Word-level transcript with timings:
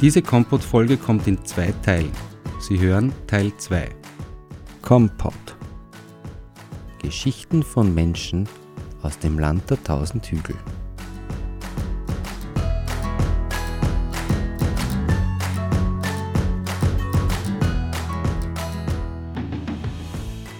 Diese 0.00 0.22
Kompott-Folge 0.22 0.96
kommt 0.96 1.26
in 1.26 1.44
zwei 1.44 1.74
Teilen. 1.84 2.10
Sie 2.58 2.80
hören 2.80 3.12
Teil 3.26 3.52
2. 3.54 3.90
Kompott. 4.80 5.34
Geschichten 7.02 7.62
von 7.62 7.94
Menschen 7.94 8.48
aus 9.02 9.18
dem 9.18 9.38
Land 9.38 9.68
der 9.68 9.84
tausend 9.84 10.24
Hügel. 10.24 10.56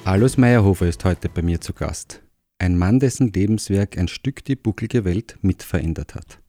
Alois 0.05 0.37
Meyerhofer 0.37 0.87
ist 0.87 1.03
heute 1.07 1.31
bei 1.31 1.41
mir 1.41 1.63
zu 1.63 1.73
Gast. 1.73 2.21
Ein 2.59 2.77
Mann, 2.77 3.01
dessen 3.01 3.33
Lebenswerk 3.33 3.97
ein 3.97 4.09
Stück 4.09 4.45
die 4.45 4.57
bucklige 4.57 5.07
Welt 5.07 5.39
mitverändert 5.41 6.15
hat. 6.15 6.41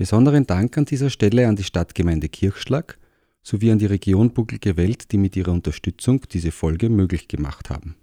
Besonderen 0.00 0.46
Dank 0.46 0.78
an 0.78 0.86
dieser 0.86 1.10
Stelle 1.10 1.46
an 1.46 1.56
die 1.56 1.62
Stadtgemeinde 1.62 2.30
Kirchschlag 2.30 2.96
sowie 3.42 3.70
an 3.70 3.78
die 3.78 3.84
Region 3.84 4.32
Bucklige 4.32 4.78
Welt, 4.78 5.12
die 5.12 5.18
mit 5.18 5.36
ihrer 5.36 5.52
Unterstützung 5.52 6.22
diese 6.32 6.52
Folge 6.52 6.88
möglich 6.88 7.28
gemacht 7.28 7.68
haben. 7.68 7.96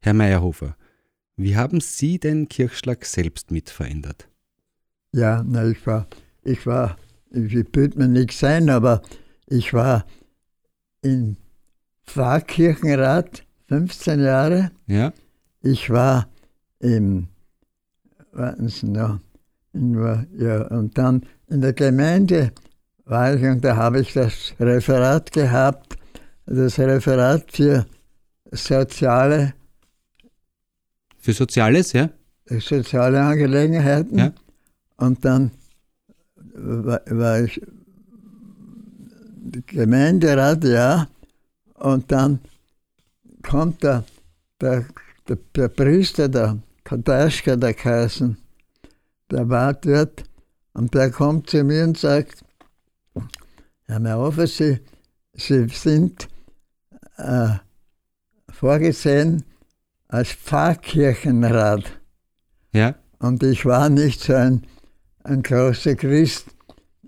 Herr 0.00 0.12
Meyerhofer, 0.12 0.76
wie 1.36 1.54
haben 1.54 1.80
Sie 1.80 2.18
denn 2.18 2.48
Kirchschlag 2.48 3.04
selbst 3.04 3.52
mitverändert? 3.52 4.28
Ja, 5.12 5.44
na, 5.46 5.68
ich 5.68 5.86
war, 5.86 6.08
ich 6.42 6.66
war, 6.66 6.96
ich 7.30 7.54
will 7.54 7.92
mir 7.94 8.08
nichts 8.08 8.40
sein, 8.40 8.68
aber 8.68 9.00
ich 9.46 9.72
war 9.72 10.06
im 11.00 11.36
Pfarrkirchenrat 12.08 13.46
15 13.68 14.18
Jahre. 14.18 14.72
Ja. 14.88 15.12
Ich 15.62 15.90
war 15.90 16.28
im, 16.80 17.28
warten 18.32 18.66
Sie 18.66 18.88
noch, 18.88 19.20
ja, 19.74 20.62
und 20.68 20.96
dann 20.96 21.26
in 21.48 21.60
der 21.60 21.72
Gemeinde 21.72 22.52
war 23.04 23.34
ich 23.34 23.42
und 23.42 23.64
da 23.64 23.76
habe 23.76 24.00
ich 24.00 24.12
das 24.12 24.54
Referat 24.58 25.32
gehabt, 25.32 25.96
das 26.46 26.78
Referat 26.78 27.50
für 27.52 27.86
soziale. 28.52 29.54
Für 31.18 31.32
Soziales, 31.32 31.92
ja? 31.92 32.10
Soziale 32.46 33.22
Angelegenheiten. 33.22 34.18
Ja. 34.18 34.32
Und 34.96 35.24
dann 35.24 35.50
war, 36.54 37.00
war 37.06 37.40
ich 37.40 37.60
Gemeinderat, 39.66 40.64
ja. 40.64 41.08
Und 41.74 42.10
dann 42.12 42.40
kommt 43.42 43.82
der, 43.82 44.04
der, 44.60 44.84
der, 45.28 45.38
der 45.54 45.68
Priester, 45.68 46.28
der 46.28 46.58
Kadaschka, 46.84 47.56
der 47.56 47.74
Kaisen, 47.74 48.36
der 49.34 49.48
war 49.48 49.74
dort 49.74 50.22
und 50.74 50.94
der 50.94 51.10
kommt 51.10 51.50
zu 51.50 51.64
mir 51.64 51.84
und 51.84 51.98
sagt, 51.98 52.44
Herr 53.86 54.00
Maufer, 54.00 54.46
Sie, 54.46 54.78
Sie 55.34 55.68
sind 55.68 56.28
äh, 57.16 57.50
vorgesehen 58.48 59.44
als 60.08 60.30
Pfarrkirchenrat. 60.30 61.84
Ja. 62.72 62.94
Und 63.18 63.42
ich 63.42 63.66
war 63.66 63.88
nicht 63.88 64.20
so 64.20 64.34
ein, 64.34 64.62
ein 65.24 65.42
großer 65.42 65.96
Christ. 65.96 66.46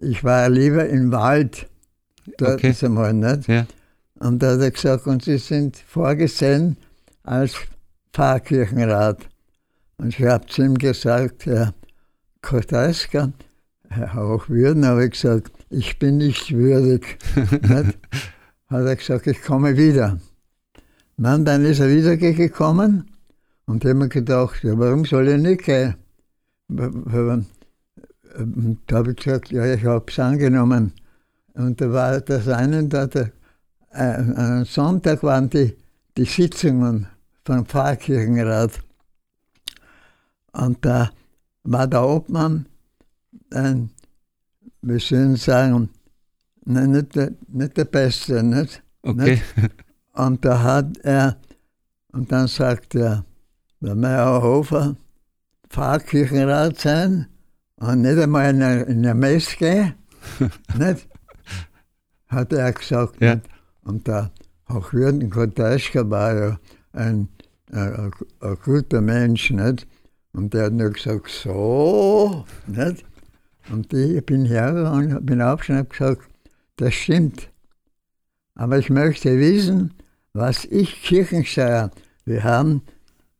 Ich 0.00 0.24
war 0.24 0.48
lieber 0.48 0.88
im 0.88 1.12
Wald. 1.12 1.68
Dort 2.38 2.54
Okay. 2.54 2.70
ist 2.70 2.82
einmal 2.82 3.14
nicht. 3.14 3.46
Ja. 3.48 3.66
Und 4.18 4.42
da 4.42 4.54
hat 4.54 4.60
er 4.60 4.70
gesagt, 4.72 5.06
und 5.06 5.24
Sie 5.24 5.38
sind 5.38 5.76
vorgesehen 5.76 6.76
als 7.22 7.54
Pfarrkirchenrat. 8.12 9.28
Und 9.98 10.08
ich 10.08 10.22
habe 10.26 10.46
zu 10.46 10.62
ihm 10.62 10.76
gesagt, 10.76 11.46
Herr 11.46 11.72
Kotaska, 12.46 13.32
Herr 13.88 14.14
Hochwürden, 14.14 14.86
habe 14.86 15.06
ich 15.06 15.10
gesagt, 15.10 15.50
ich 15.68 15.98
bin 15.98 16.18
nicht 16.18 16.52
würdig. 16.54 17.18
nicht? 17.34 17.98
Hat 18.68 18.86
er 18.86 18.94
gesagt, 18.94 19.26
ich 19.26 19.42
komme 19.42 19.76
wieder. 19.76 20.20
Mann, 21.16 21.44
dann 21.44 21.64
ist 21.64 21.80
er 21.80 21.88
wieder 21.88 22.16
gekommen 22.16 23.10
und 23.66 23.82
ich 23.82 23.90
habe 23.90 23.98
mir 23.98 24.08
gedacht, 24.08 24.62
ja, 24.62 24.78
warum 24.78 25.04
soll 25.04 25.26
ich 25.26 25.42
nicht 25.42 25.64
gehen? 25.64 25.96
Und 26.68 27.46
Da 28.86 28.96
habe 28.98 29.10
ich 29.10 29.16
gesagt, 29.16 29.50
ja, 29.50 29.66
ich 29.74 29.84
habe 29.84 30.04
es 30.06 30.16
angenommen. 30.20 30.92
Und 31.54 31.80
da 31.80 31.92
war 31.92 32.20
das 32.20 32.46
eine, 32.46 32.84
da 32.84 33.08
der, 33.08 33.32
äh, 33.90 34.22
am 34.36 34.64
Sonntag 34.66 35.24
waren 35.24 35.50
die, 35.50 35.74
die 36.16 36.26
Sitzungen 36.26 37.08
vom 37.44 37.66
Pfarrkirchenrat. 37.66 38.70
Und 40.52 40.84
da 40.84 41.10
war 41.66 41.86
der 41.86 42.06
Obmann 42.06 42.66
ein, 43.52 43.90
wir 44.82 45.00
sollen 45.00 45.36
sagen, 45.36 45.90
ne, 46.64 46.86
nicht, 46.86 47.14
der, 47.16 47.32
nicht 47.48 47.76
der 47.76 47.84
Beste, 47.84 48.42
nicht? 48.42 48.82
Okay. 49.02 49.40
Und 50.12 50.44
da 50.44 50.62
hat 50.62 50.98
er, 50.98 51.36
und 52.12 52.32
dann 52.32 52.46
sagt 52.46 52.94
er, 52.94 53.24
der 53.80 53.94
Meyerhofer 53.94 54.96
Pfarrkirchenrat 55.68 56.78
sein 56.78 57.26
und 57.76 58.00
nicht 58.02 58.18
einmal 58.18 58.54
in 58.54 58.62
eine, 58.62 58.82
in 58.84 58.98
eine 58.98 59.14
Messe 59.14 59.56
gehen, 59.56 59.94
nicht? 60.78 61.08
Hat 62.28 62.52
er 62.52 62.72
gesagt. 62.72 63.20
Ja. 63.20 63.34
nicht? 63.34 63.48
Und 63.82 64.06
der 64.06 64.30
Hochwürden 64.68 65.30
Kotaschka 65.30 66.08
war 66.08 66.34
ja 66.34 66.58
ein, 66.92 67.28
ein, 67.72 68.10
ein 68.40 68.56
guter 68.64 69.00
Mensch, 69.00 69.50
nicht? 69.50 69.86
Und 70.36 70.52
der 70.52 70.66
hat 70.66 70.74
nur 70.74 70.90
gesagt, 70.90 71.30
so, 71.30 72.44
nicht? 72.66 73.06
Und 73.72 73.90
ich 73.94 74.24
bin 74.26 74.44
hergegangen, 74.44 75.24
bin 75.24 75.40
aufgestanden 75.40 75.86
und 75.86 75.98
habe 76.00 76.14
gesagt, 76.14 76.30
das 76.76 76.92
stimmt. 76.92 77.48
Aber 78.54 78.76
ich 78.78 78.90
möchte 78.90 79.38
wissen, 79.38 79.94
was 80.34 80.66
ich 80.66 81.02
Kirchensteuer, 81.02 81.90
wir 82.26 82.44
haben, 82.44 82.82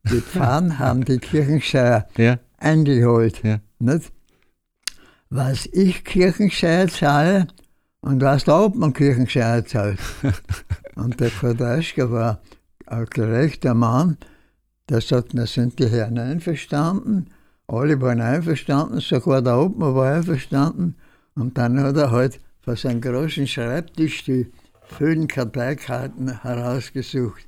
die 0.09 0.21
Pfarren 0.21 0.79
haben 0.79 1.05
die 1.05 1.19
Kirchensteuer 1.19 2.07
Ja. 2.17 2.39
eingeholt, 2.57 3.43
Ja. 3.43 3.59
nicht? 3.77 4.11
Was 5.29 5.67
ich 5.67 6.03
Kirchensteuer 6.03 6.87
zahle 6.87 7.47
und 8.01 8.21
was 8.23 8.45
der 8.45 8.55
Obmann 8.59 8.93
Kirchensteuer 8.93 9.63
zahlt. 9.65 9.99
und 10.95 11.19
der 11.19 11.29
Kodaschka 11.29 12.09
war 12.09 12.41
ein 12.87 13.05
gerechter 13.05 13.75
Mann, 13.75 14.17
der 14.89 15.01
sagt, 15.01 15.33
wir 15.35 15.45
sind 15.45 15.79
die 15.79 15.87
Herren 15.89 16.17
einverstanden, 16.17 17.27
alle 17.67 17.99
waren 18.01 18.21
einverstanden, 18.21 18.99
sogar 19.01 19.41
der 19.41 19.57
Obmann 19.57 19.93
war 19.95 20.13
einverstanden. 20.15 20.95
Und 21.35 21.57
dann 21.57 21.79
hat 21.81 21.97
er 21.97 22.11
halt 22.11 22.39
von 22.61 22.75
seinem 22.75 23.01
großen 23.01 23.45
Schreibtisch 23.47 24.23
die 24.23 24.47
vielen 24.97 25.27
Karteikarten 25.27 26.41
herausgesucht. 26.41 27.45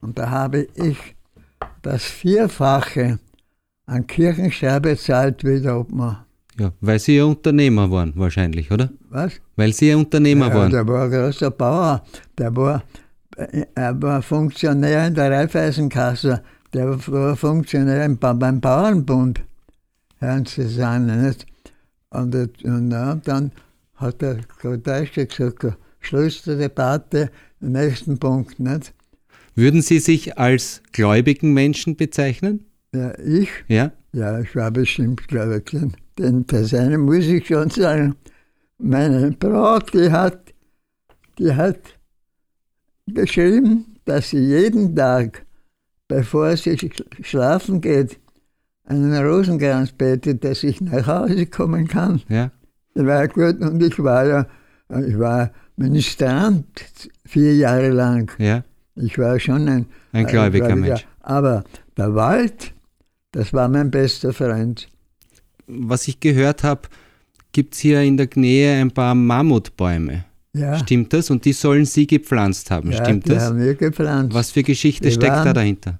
Und 0.00 0.18
da 0.18 0.28
habe 0.30 0.68
ich 0.74 0.98
das 1.82 2.04
Vierfache 2.04 3.18
an 3.86 4.06
Kirchensteuer 4.06 4.80
bezahlt 4.80 5.42
wie 5.44 5.60
der 5.60 5.78
Obmann. 5.80 6.18
ja. 6.58 6.72
Weil 6.80 6.98
Sie 6.98 7.16
ja 7.16 7.24
Unternehmer 7.24 7.90
waren, 7.90 8.12
wahrscheinlich, 8.16 8.70
oder? 8.70 8.90
Was? 9.08 9.32
Weil 9.56 9.72
Sie 9.72 9.88
ja 9.88 9.96
Unternehmer 9.96 10.48
Ja, 10.48 10.54
waren. 10.54 10.70
der 10.70 10.86
war 10.86 11.04
ein 11.04 11.10
großer 11.10 11.50
Bauer. 11.50 12.04
Der 12.36 12.54
war, 12.54 12.82
äh, 13.36 13.64
er 13.74 14.00
war 14.02 14.20
Funktionär 14.20 15.06
in 15.06 15.14
der 15.14 15.30
Raiffeisenkasse. 15.30 16.42
Der 16.74 16.88
war 17.08 17.36
Funktionär 17.36 18.08
beim 18.08 18.60
Bauernbund. 18.60 19.40
Sie 20.46 20.68
sagen, 20.68 21.06
nicht? 21.24 21.46
Und, 22.10 22.34
und 22.64 22.90
dann 22.90 23.52
hat 23.94 24.20
der 24.22 24.38
Kodaschke 24.60 25.26
gesagt, 25.26 25.66
Schluss 26.00 26.42
der 26.42 26.56
Debatte, 26.56 27.30
nächsten 27.60 28.18
Punkt. 28.18 28.58
Nicht? 28.60 28.94
Würden 29.54 29.82
Sie 29.82 29.98
sich 29.98 30.38
als 30.38 30.82
gläubigen 30.92 31.52
Menschen 31.52 31.96
bezeichnen? 31.96 32.64
Ja, 32.94 33.18
ich, 33.18 33.48
Ja. 33.68 33.92
ja, 34.12 34.40
ich 34.40 34.54
war 34.54 34.70
bestimmt 34.70 35.26
gläubig. 35.28 35.70
Denn- 35.72 35.92
Denn 36.18 36.44
das 36.48 36.74
eine 36.74 36.98
muss 36.98 37.24
ich 37.26 37.46
schon 37.46 37.70
sagen, 37.70 38.16
meine 38.78 39.30
Braut, 39.32 39.92
die 39.94 40.10
hat, 40.10 40.52
die 41.38 41.52
hat 41.54 41.78
geschrieben, 43.06 43.96
dass 44.04 44.30
sie 44.30 44.38
jeden 44.38 44.94
Tag, 44.96 45.44
bevor 46.08 46.56
sie 46.56 46.72
sch- 46.72 47.04
schlafen 47.22 47.80
geht, 47.80 48.18
einen 48.84 49.14
Rosenkranz 49.14 49.92
betet, 49.92 50.42
dass 50.44 50.62
ich 50.62 50.80
nach 50.80 51.06
Hause 51.06 51.46
kommen 51.46 51.86
kann. 51.86 52.22
Ja. 52.28 52.50
Das 52.94 53.06
war 53.06 53.28
gut 53.28 53.60
und 53.60 53.82
ich 53.82 53.98
war 54.02 54.26
ja, 54.26 54.46
ich 55.06 55.18
war 55.18 55.50
Ministrant 55.76 56.66
vier 57.24 57.54
Jahre 57.54 57.90
lang. 57.90 58.32
Ja. 58.38 58.64
Ich 58.96 59.16
war 59.18 59.38
schon 59.38 59.68
ein, 59.68 59.86
Ein 60.12 60.26
gläubiger 60.26 60.74
Mensch. 60.74 61.06
Aber 61.20 61.62
der 61.96 62.14
Wald, 62.14 62.72
das 63.32 63.52
war 63.52 63.68
mein 63.68 63.90
bester 63.90 64.32
Freund. 64.32 64.88
Was 65.66 66.08
ich 66.08 66.18
gehört 66.18 66.64
habe, 66.64 66.82
gibt 67.52 67.74
es 67.74 67.80
hier 67.80 68.00
in 68.00 68.16
der 68.16 68.28
Nähe 68.34 68.80
ein 68.80 68.90
paar 68.90 69.14
Mammutbäume. 69.14 70.24
Ja, 70.58 70.78
Stimmt 70.78 71.12
das? 71.12 71.30
Und 71.30 71.44
die 71.44 71.52
sollen 71.52 71.84
Sie 71.84 72.06
gepflanzt 72.06 72.70
haben. 72.70 72.90
ja 72.90 73.04
Stimmt 73.04 73.26
die 73.26 73.30
das? 73.30 73.44
haben 73.44 73.58
wir 73.58 73.74
gepflanzt. 73.74 74.34
Was 74.34 74.50
für 74.50 74.62
Geschichte 74.62 75.08
Die 75.08 75.12
steckt 75.14 75.32
da 75.36 75.52
dahinter? 75.52 75.98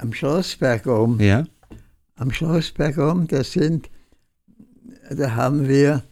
Am 0.00 0.12
Schlossberg 0.12 0.86
oben. 0.86 1.20
Ja. 1.20 1.44
Am 2.16 2.30
Schlossberg 2.30 2.96
oben, 2.98 3.26
das 3.26 3.52
sind, 3.52 3.90
da 5.10 5.32
haben 5.34 5.68
wir 5.68 6.02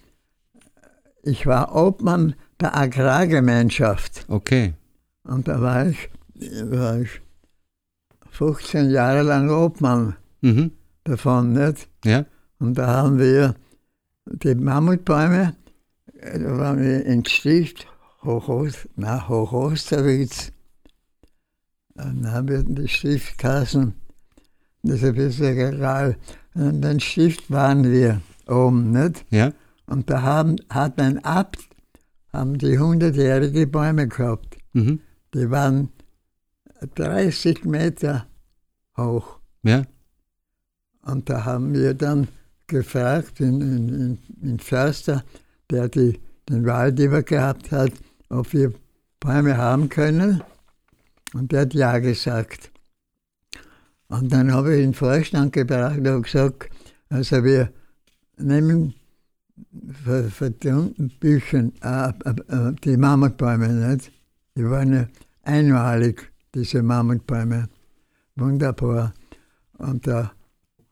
ich 1.25 1.47
war 1.47 1.75
Obmann 1.77 2.35
der 2.61 2.77
Agrargemeinschaft. 2.77 4.25
Okay. 4.29 4.75
Und 5.25 5.47
da 5.47 5.61
war 5.61 5.87
ich, 5.87 6.09
war 6.65 6.99
ich 7.01 7.11
15 8.31 8.91
Jahre 8.91 9.23
lang 9.23 9.49
Obmann 9.51 10.17
Mhm. 10.41 10.73
davon, 11.05 11.53
nicht? 11.53 11.89
Ja. 12.05 12.25
Und 12.59 12.77
da 12.77 12.89
haben 12.89 13.19
wir 13.21 13.55
die 14.27 14.57
Mammutbäume, 14.57 15.55
waren 16.23 16.81
wir 16.81 17.05
in 17.05 17.25
Stift, 17.25 17.87
Hochos, 18.23 18.89
na, 18.97 19.29
Hochosterwitz. 19.29 20.53
Dann 21.95 22.31
haben 22.31 22.49
wir 22.49 22.63
die 22.63 22.89
Stiftkassen, 22.89 23.95
das 24.83 24.97
ist 24.97 25.05
ein 25.05 25.15
bisschen 25.15 25.59
egal. 25.59 26.17
Und 26.55 26.83
den 26.83 27.01
Stift 27.01 27.51
waren 27.51 27.85
wir 27.85 28.21
oben, 28.49 28.93
nicht? 28.93 29.25
Ja. 29.31 29.53
Und 29.87 30.11
da 30.11 30.23
haben, 30.23 30.57
hat 30.69 30.99
ein 31.01 31.25
Abt, 31.25 31.59
haben 32.33 32.59
die 32.59 32.79
100-jährige 32.79 33.67
Bäume 33.67 34.09
gehabt. 34.09 34.57
Mhm. 34.73 35.01
Die 35.35 35.51
waren 35.51 35.91
30 36.95 37.65
Meter 37.65 38.27
hoch. 38.97 39.39
Ja. 39.63 39.85
Und 41.03 41.29
da 41.29 41.45
haben 41.45 41.75
wir 41.75 41.95
dann 41.95 42.29
gefragt, 42.67 43.41
in, 43.41 43.61
in, 43.61 43.89
in, 43.89 44.19
in 44.43 44.59
Förster, 44.59 45.25
der 45.73 45.89
die, 45.89 46.21
den 46.49 46.67
Wald 46.67 46.99
über 46.99 47.23
gehabt 47.23 47.73
hat, 47.73 47.93
ob 48.29 48.53
wir 48.53 48.73
Bäume 49.19 49.57
haben 49.57 49.89
können. 49.89 50.43
Und 51.35 51.53
der 51.53 51.63
hat 51.63 51.75
ja 51.75 51.99
gesagt. 51.99 52.71
Und 54.09 54.33
dann 54.33 54.53
habe 54.53 54.77
ich 54.77 54.83
den 54.83 54.95
Vorstand 54.95 55.53
gebracht 55.53 55.99
und 55.99 56.23
gesagt, 56.23 56.69
also 57.09 57.43
wir 57.45 57.73
nehmen 58.37 58.95
die 59.71 60.69
unten 60.69 61.09
Büchen 61.21 61.73
äh, 61.83 62.09
äh, 62.09 62.73
die 62.85 62.97
Mammutbäume 62.97 63.69
nicht. 63.69 64.13
Die 64.57 64.69
waren 64.69 64.93
ja 64.93 65.07
einmalig, 65.43 66.31
diese 66.55 66.83
Mammutbäume. 66.83 67.69
Wunderbar. 68.37 69.15
Und 69.79 70.07
da 70.07 70.33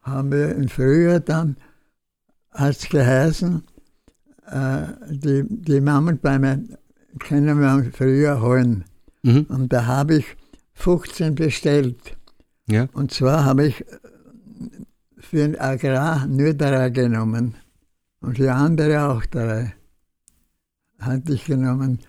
haben 0.03 0.33
wir 0.33 0.55
im 0.55 0.69
Frühjahr 0.69 1.21
dann, 1.21 1.57
hat 2.51 2.77
es 2.77 2.89
geheißen, 2.89 3.63
die, 4.53 5.45
die 5.49 5.81
Mammutbäume 5.81 6.65
können 7.19 7.61
wir 7.61 7.73
im 7.75 7.93
Frühjahr 7.93 8.41
holen. 8.41 8.85
Mhm. 9.23 9.47
Und 9.49 9.73
da 9.73 9.87
habe 9.87 10.17
ich 10.17 10.25
15 10.75 11.35
bestellt. 11.35 12.17
Ja. 12.67 12.89
Und 12.93 13.13
zwar 13.13 13.45
habe 13.45 13.67
ich 13.67 13.85
für 15.19 15.37
den 15.37 15.61
Agrar 15.61 16.27
nur 16.27 16.55
drei 16.55 16.91
genommen. 16.91 17.55
Und 18.21 18.37
für 18.37 18.53
andere 18.53 19.09
auch 19.09 19.25
drei. 19.27 19.75
Hatte 20.99 21.33
ich 21.33 21.45
genommen. 21.45 22.01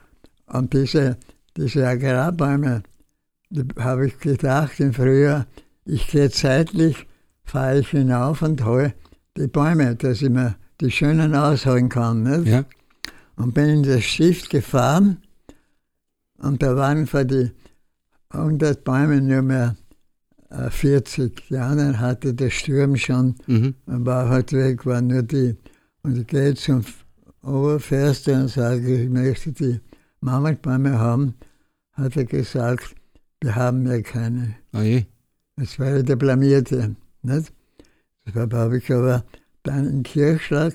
Und 0.47 0.73
diese, 0.73 1.17
diese 1.55 1.87
Agrarbäume, 1.87 2.83
die 3.49 3.65
habe 3.79 4.07
ich 4.07 4.19
gedacht 4.19 4.79
im 4.79 4.93
Frühjahr, 4.93 5.45
ich 5.85 6.07
gehe 6.07 6.29
zeitlich, 6.29 7.07
fahre 7.43 7.79
ich 7.79 7.89
hinauf 7.89 8.41
und 8.41 8.63
hole 8.65 8.93
die 9.37 9.47
Bäume, 9.47 9.95
dass 9.95 10.21
ich 10.21 10.29
mir 10.29 10.55
die 10.81 10.91
schönen 10.91 11.35
ausholen 11.35 11.89
kann. 11.89 12.23
Nicht? 12.23 12.47
Ja. 12.47 12.65
und 13.37 13.53
bin 13.53 13.69
in 13.69 13.83
das 13.83 14.03
Stift 14.03 14.49
gefahren 14.49 15.17
und 16.37 16.61
da 16.61 16.75
waren 16.75 17.07
für 17.07 17.25
die 17.25 17.51
100 18.29 18.83
Bäume 18.83 19.21
nur 19.21 19.41
mehr 19.41 19.75
äh, 20.49 20.69
40. 20.69 21.47
Die 21.49 21.57
anderen 21.57 21.99
hatte 21.99 22.33
der 22.33 22.49
Sturm 22.49 22.95
schon 22.97 23.35
Mhm. 23.47 23.75
und 23.85 24.05
war 24.05 24.29
halt 24.29 24.51
weg, 24.53 24.85
waren 24.85 25.07
nur 25.07 25.23
die. 25.23 25.55
Und 26.03 26.17
ich 26.17 26.27
gehe 26.27 26.53
zum 26.55 26.83
Oberförster 27.43 28.33
und 28.41 28.47
sage, 28.49 29.03
ich 29.03 29.09
möchte 29.09 29.51
die 29.51 29.79
Mammutbäume 30.19 30.97
haben. 30.99 31.35
Hat 31.93 32.15
er 32.15 32.25
gesagt, 32.25 32.95
wir 33.41 33.55
haben 33.55 33.85
ja 33.87 34.01
keine. 34.01 34.55
Oh 34.73 34.79
je. 34.81 35.05
Das 35.57 35.77
war 35.79 35.89
ja 35.97 36.01
der 36.03 36.15
Blamierte. 36.15 36.95
Nicht? 37.23 37.51
Deshalb 38.25 38.53
habe 38.53 38.77
ich 38.77 38.91
aber 38.91 39.23
dann 39.63 39.87
in 39.87 40.03
Kirchschlag, 40.03 40.73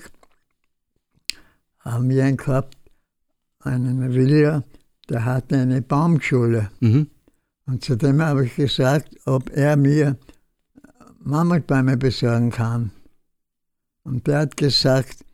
haben 1.79 2.09
wir 2.09 2.25
einen 2.25 2.37
gehabt, 2.37 2.77
einen 3.59 4.13
Willer, 4.13 4.63
der 5.09 5.25
hatte 5.25 5.57
eine 5.57 5.81
Baumschule. 5.81 6.69
Mhm. 6.79 7.09
Und 7.65 7.83
zu 7.83 7.95
dem 7.95 8.21
habe 8.21 8.45
ich 8.45 8.55
gesagt, 8.55 9.15
ob 9.25 9.49
er 9.49 9.75
mir 9.75 10.17
Mammutbäume 11.19 11.97
besorgen 11.97 12.51
kann. 12.51 12.91
Und 14.03 14.27
der 14.27 14.39
hat 14.39 14.57
gesagt, 14.57 15.25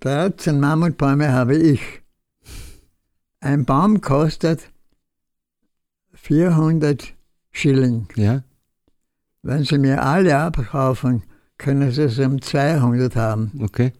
13 0.00 0.60
Mammutbäume 0.60 1.32
habe 1.32 1.56
ich. 1.56 1.80
Ein 3.40 3.64
Baum 3.64 4.00
kostet 4.00 4.70
400 6.12 7.14
Schilling. 7.50 8.08
Ja. 8.14 8.44
Wenn 9.42 9.64
Sie 9.64 9.78
mir 9.78 10.02
alle 10.02 10.38
abkaufen, 10.38 11.22
können 11.58 11.90
Sie 11.90 12.02
es 12.04 12.18
um 12.18 12.40
200 12.40 13.14
haben. 13.16 13.50
Okay. 13.60 13.92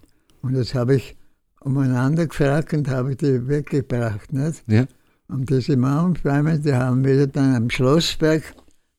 Und 0.43 0.55
das 0.55 0.75
habe 0.75 0.97
ich 0.97 1.17
umeinander 1.61 2.27
gefragt 2.27 2.73
und 2.73 2.89
habe 2.89 3.17
die 3.17 3.47
weggebracht. 3.49 4.33
Nicht? 4.33 4.63
Ja. 4.69 4.87
Und 5.29 5.51
diese 5.51 5.77
Mammutbäume, 5.77 6.59
die 6.59 6.73
haben 6.73 7.05
wir 7.05 7.27
dann 7.27 7.55
am 7.55 7.69
Schlossberg, 7.71 8.43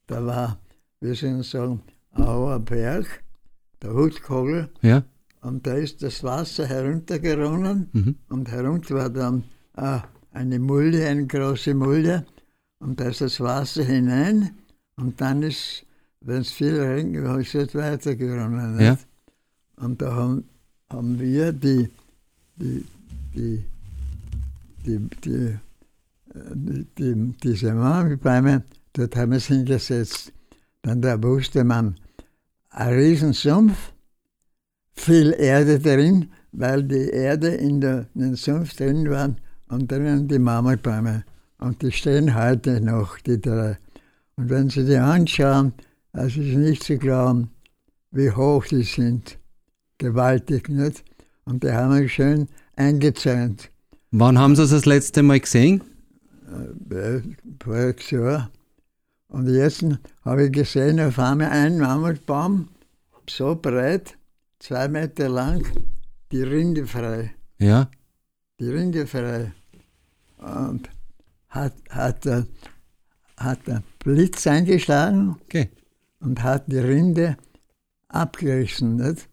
da 0.08 0.24
war, 0.26 0.60
wir 1.00 1.16
sollen 1.16 1.42
sagen, 1.44 1.82
Auer 2.14 2.60
Berg, 2.60 3.06
der 3.82 3.94
Hutkogel, 3.94 4.70
Ja. 4.82 5.04
und 5.42 5.66
da 5.66 5.74
ist 5.76 6.04
das 6.04 6.24
Wasser 6.24 6.66
heruntergeronnen 6.68 7.90
Mhm. 7.94 8.16
und 8.30 8.50
herunter 8.52 8.96
war 8.96 9.10
dann 9.10 9.44
ah, 9.76 10.02
eine 10.34 10.60
Mulde, 10.60 11.08
eine 11.08 11.26
große 11.26 11.74
Mulde, 11.74 12.26
und 12.80 13.00
da 13.00 13.06
ist 13.10 13.22
das 13.22 13.40
Wasser 13.40 13.84
hinein 13.84 14.52
und 14.98 15.20
dann 15.22 15.44
ist, 15.44 15.86
wenn 16.22 16.42
es 16.42 16.52
viel 16.52 16.80
regnet, 16.80 17.40
ist 17.40 17.56
es 17.56 17.76
weitergeronnen. 17.76 18.76
nicht? 18.76 18.86
Ja. 18.86 18.98
Und 19.84 20.02
da 20.02 20.14
haben, 20.14 20.44
haben 20.90 21.20
wir 21.20 21.54
die, 21.54 21.90
die, 22.56 22.86
die, 23.34 23.64
die, 24.86 25.10
die, 25.24 25.36
äh, 25.36 25.58
die, 26.54 26.88
die 26.98 27.34
diese 27.42 27.74
Mammutbäume, 27.74 28.64
dort 28.94 29.16
haben 29.16 29.32
wir 29.32 29.38
es 29.38 29.48
hingesetzt. 29.48 30.34
Dann 30.82 31.02
da 31.02 31.22
wusste 31.22 31.64
man, 31.64 31.96
ein 32.70 32.94
Riesensumpf, 32.94 33.94
viel 34.94 35.34
Erde 35.38 35.80
drin, 35.80 36.32
weil 36.52 36.84
die 36.84 37.10
Erde 37.10 37.50
in, 37.50 37.80
der, 37.82 38.08
in 38.16 38.22
den 38.22 38.36
Sumpf 38.36 38.76
drin 38.76 39.10
war 39.10 39.36
und 39.70 39.92
drinnen 39.92 40.28
die 40.28 40.40
Mammutbäume. 40.40 41.24
Und 41.60 41.82
die 41.82 41.92
stehen 41.92 42.36
heute 42.36 42.82
noch, 42.82 43.20
die 43.20 43.40
drei. 43.40 43.78
Und 44.36 44.50
wenn 44.50 44.70
Sie 44.70 44.86
die 44.86 44.96
anschauen, 44.98 45.74
es 46.14 46.38
ist 46.38 46.56
nicht 46.58 46.84
zu 46.84 46.98
glauben, 46.98 47.52
wie 48.12 48.32
hoch 48.32 48.66
die 48.66 48.84
sind. 48.84 49.38
Gewaltig, 49.98 50.70
nicht? 50.70 51.04
Und 51.46 51.64
die 51.64 51.72
haben 51.72 52.00
wir 52.00 52.08
schön 52.10 52.48
eingezäunt. 52.76 53.70
Wann 54.12 54.40
haben 54.40 54.56
Sie 54.56 54.64
es 54.64 54.72
das 54.72 54.86
letzte 54.86 55.22
Mal 55.22 55.40
gesehen? 55.40 55.82
Äh, 56.90 57.22
voriges 57.62 58.10
Jahr. 58.10 58.50
Und 59.28 59.48
jetzt 59.48 59.86
habe 60.26 60.46
ich 60.46 60.52
gesehen, 60.52 61.00
auf 61.00 61.20
einmal 61.20 61.50
ein 61.50 61.78
Mammutbaum, 61.78 62.70
so 63.30 63.56
breit, 63.56 64.18
zwei 64.58 64.88
Meter 64.88 65.30
lang, 65.30 65.64
die 66.32 66.42
Rinde 66.42 66.88
frei. 66.88 67.36
Ja. 67.60 67.90
Die 68.60 68.70
Rinde 68.70 69.06
frei. 69.06 69.52
Und 70.38 70.90
hat, 71.50 71.74
hat, 71.90 72.26
der, 72.26 72.48
hat 73.38 73.68
der 73.68 73.84
Blitz 74.00 74.48
eingeschlagen 74.48 75.36
Okay. 75.44 75.70
Und 76.20 76.44
hat 76.44 76.72
die 76.72 76.78
Rinde 76.78 77.38
abgerissen. 78.08 78.98
Nicht? 78.98 79.30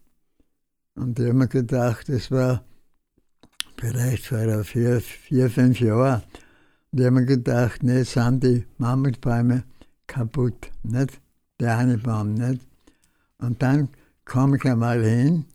Und 0.95 1.19
ich 1.19 1.25
habe 1.25 1.37
mir 1.37 1.47
gedacht, 1.47 2.09
das 2.09 2.31
war 2.31 2.63
vielleicht 3.77 4.25
vor 4.25 4.63
vier, 4.63 5.01
vier 5.01 5.49
fünf 5.49 5.79
Jahren. 5.79 6.23
Und 6.91 6.99
ich 6.99 7.05
habe 7.05 7.15
mir 7.15 7.25
gedacht, 7.25 7.83
nee, 7.83 7.99
jetzt 7.99 8.13
sind 8.13 8.43
die 8.43 8.65
Mammutbäume 8.77 9.63
kaputt. 10.07 10.71
Nicht? 10.83 11.19
Der 11.59 11.77
eine 11.77 11.97
Baum 11.97 12.33
nicht. 12.33 12.65
Und 13.39 13.61
dann 13.61 13.89
kam 14.25 14.55
ich 14.55 14.65
einmal 14.65 15.03
hin, 15.03 15.45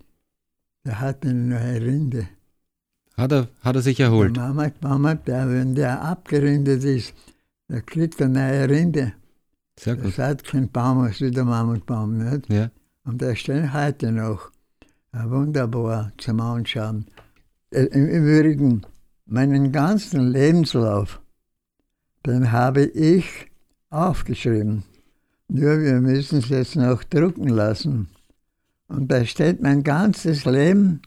der 0.84 1.00
hat 1.00 1.24
eine 1.24 1.34
neue 1.34 1.80
Rinde. 1.80 2.28
Hat 3.16 3.32
er, 3.32 3.48
hat 3.62 3.76
er 3.76 3.82
sich 3.82 4.00
erholt? 4.00 4.36
Der 4.36 4.48
Mammut, 4.48 4.82
Mammut, 4.82 5.26
der, 5.26 5.48
wenn 5.48 5.74
der 5.74 6.02
abgerindet 6.02 6.82
ist, 6.82 7.14
der 7.68 7.82
kriegt 7.82 8.20
eine 8.22 8.32
neue 8.32 8.68
Rinde. 8.68 9.12
Sehr 9.82 9.96
Das 9.96 10.04
gut. 10.04 10.18
hat 10.18 10.44
kein 10.44 10.70
Baum, 10.70 11.06
ist 11.06 11.20
der 11.20 11.44
Mammutbaum. 11.44 12.18
Nicht? 12.18 12.48
Ja. 12.48 12.70
Und 13.04 13.20
der 13.20 13.34
steht 13.34 13.72
heute 13.72 14.12
noch. 14.12 14.50
Wunderbar 15.12 16.12
zum 16.18 16.40
Anschauen. 16.40 17.06
Äh, 17.70 17.86
Im 17.86 18.06
Übrigen, 18.06 18.82
meinen 19.26 19.72
ganzen 19.72 20.28
Lebenslauf, 20.28 21.20
den 22.24 22.52
habe 22.52 22.84
ich 22.84 23.26
aufgeschrieben. 23.90 24.84
Nur 25.48 25.80
wir 25.80 26.00
müssen 26.00 26.38
es 26.38 26.48
jetzt 26.48 26.76
noch 26.76 27.02
drucken 27.04 27.48
lassen. 27.48 28.08
Und 28.88 29.08
da 29.10 29.24
steht 29.24 29.60
mein 29.60 29.82
ganzes 29.82 30.44
Leben 30.44 31.02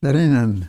drinnen. 0.00 0.68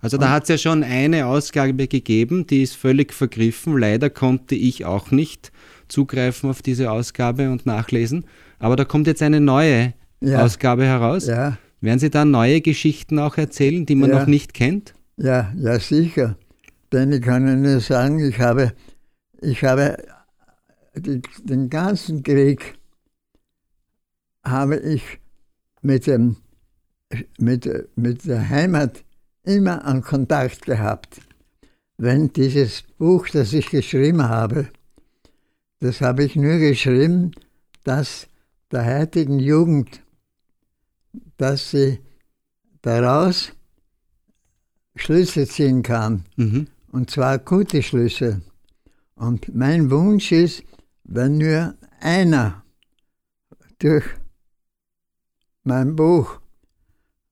Also 0.00 0.18
da 0.18 0.30
hat 0.30 0.42
es 0.44 0.48
ja 0.50 0.58
schon 0.58 0.82
eine 0.84 1.26
Ausgabe 1.26 1.88
gegeben, 1.88 2.46
die 2.46 2.62
ist 2.62 2.76
völlig 2.76 3.12
vergriffen. 3.12 3.78
Leider 3.78 4.10
konnte 4.10 4.54
ich 4.54 4.84
auch 4.84 5.10
nicht 5.12 5.52
zugreifen 5.92 6.50
auf 6.50 6.62
diese 6.62 6.90
Ausgabe 6.90 7.50
und 7.50 7.66
nachlesen. 7.66 8.24
Aber 8.58 8.76
da 8.76 8.84
kommt 8.84 9.06
jetzt 9.06 9.22
eine 9.22 9.40
neue 9.40 9.94
ja. 10.20 10.42
Ausgabe 10.42 10.84
heraus. 10.84 11.26
Ja. 11.26 11.58
Werden 11.80 11.98
Sie 11.98 12.10
da 12.10 12.24
neue 12.24 12.60
Geschichten 12.60 13.18
auch 13.18 13.36
erzählen, 13.36 13.86
die 13.86 13.94
man 13.94 14.10
ja. 14.10 14.20
noch 14.20 14.26
nicht 14.26 14.54
kennt? 14.54 14.94
Ja, 15.16 15.52
ja, 15.56 15.78
sicher. 15.78 16.36
Denn 16.92 17.12
ich 17.12 17.22
kann 17.22 17.46
Ihnen 17.46 17.80
sagen, 17.80 18.18
ich 18.20 18.40
habe, 18.40 18.72
ich 19.40 19.62
habe 19.62 19.96
den 20.94 21.70
ganzen 21.70 22.22
Krieg 22.22 22.74
habe 24.44 24.76
ich 24.76 25.02
mit, 25.80 26.06
dem, 26.06 26.36
mit, 27.38 27.68
mit 27.96 28.24
der 28.26 28.48
Heimat 28.48 29.04
immer 29.44 29.84
an 29.84 30.02
Kontakt 30.02 30.62
gehabt. 30.62 31.20
Wenn 31.96 32.32
dieses 32.32 32.82
Buch, 32.98 33.28
das 33.28 33.52
ich 33.52 33.70
geschrieben 33.70 34.28
habe, 34.28 34.68
das 35.82 36.00
habe 36.00 36.22
ich 36.22 36.36
nur 36.36 36.58
geschrieben, 36.58 37.32
dass 37.82 38.28
der 38.70 39.00
heutigen 39.00 39.40
Jugend, 39.40 40.00
dass 41.38 41.72
sie 41.72 41.98
daraus 42.82 43.52
Schlüsse 44.94 45.44
ziehen 45.48 45.82
kann. 45.82 46.24
Mhm. 46.36 46.68
Und 46.92 47.10
zwar 47.10 47.40
gute 47.40 47.82
Schlüsse. 47.82 48.42
Und 49.16 49.52
mein 49.56 49.90
Wunsch 49.90 50.30
ist, 50.30 50.62
wenn 51.02 51.38
nur 51.38 51.74
einer 52.00 52.62
durch 53.80 54.04
mein 55.64 55.96
Buch 55.96 56.38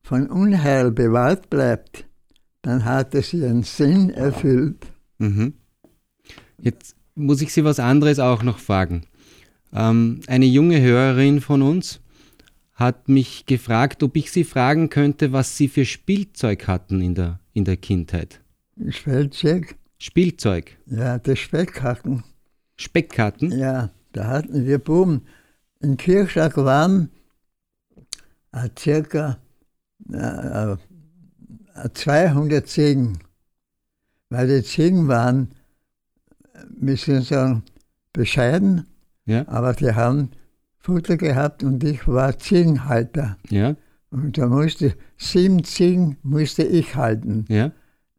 von 0.02 0.28
Unheil 0.28 0.90
bewahrt 0.90 1.50
bleibt, 1.50 2.04
dann 2.62 2.84
hat 2.84 3.14
es 3.14 3.32
ihren 3.32 3.62
Sinn 3.62 4.10
erfüllt. 4.10 4.88
Mhm. 5.18 5.54
Jetzt 6.58 6.96
muss 7.20 7.42
ich 7.42 7.52
Sie 7.52 7.64
was 7.64 7.78
anderes 7.78 8.18
auch 8.18 8.42
noch 8.42 8.58
fragen. 8.58 9.02
Ähm, 9.72 10.20
eine 10.26 10.46
junge 10.46 10.80
Hörerin 10.80 11.40
von 11.40 11.62
uns 11.62 12.00
hat 12.74 13.08
mich 13.08 13.46
gefragt, 13.46 14.02
ob 14.02 14.16
ich 14.16 14.32
Sie 14.32 14.44
fragen 14.44 14.88
könnte, 14.88 15.32
was 15.32 15.56
Sie 15.56 15.68
für 15.68 15.84
Spielzeug 15.84 16.66
hatten 16.66 17.00
in 17.00 17.14
der, 17.14 17.40
in 17.52 17.64
der 17.64 17.76
Kindheit. 17.76 18.40
Spielzeug? 18.88 19.76
Spielzeug. 19.98 20.78
Ja, 20.86 21.18
das 21.18 21.38
Speckhacken. 21.38 22.24
Speckkarten? 22.76 23.52
Ja, 23.52 23.90
da 24.12 24.26
hatten 24.28 24.66
wir 24.66 24.78
Buben. 24.78 25.26
In 25.80 25.98
Kirchschlag 25.98 26.56
waren 26.56 27.10
äh, 28.52 28.68
circa 28.78 29.38
äh, 30.10 30.76
200 31.92 32.66
Ziegen. 32.66 33.18
Weil 34.30 34.48
die 34.48 34.62
Ziegen 34.62 35.08
waren, 35.08 35.50
müssen 36.78 37.22
sagen, 37.22 37.62
bescheiden, 38.12 38.86
ja. 39.26 39.46
aber 39.48 39.74
die 39.74 39.92
haben 39.92 40.30
Futter 40.78 41.16
gehabt 41.16 41.62
und 41.62 41.84
ich 41.84 42.06
war 42.08 42.38
Ziegenhalter. 42.38 43.36
Ja. 43.48 43.76
Und 44.10 44.38
da 44.38 44.46
musste, 44.46 44.94
sieben 45.16 45.62
Ziegen 45.62 46.16
musste 46.22 46.64
ich 46.64 46.96
halten. 46.96 47.44
Ja. 47.48 47.70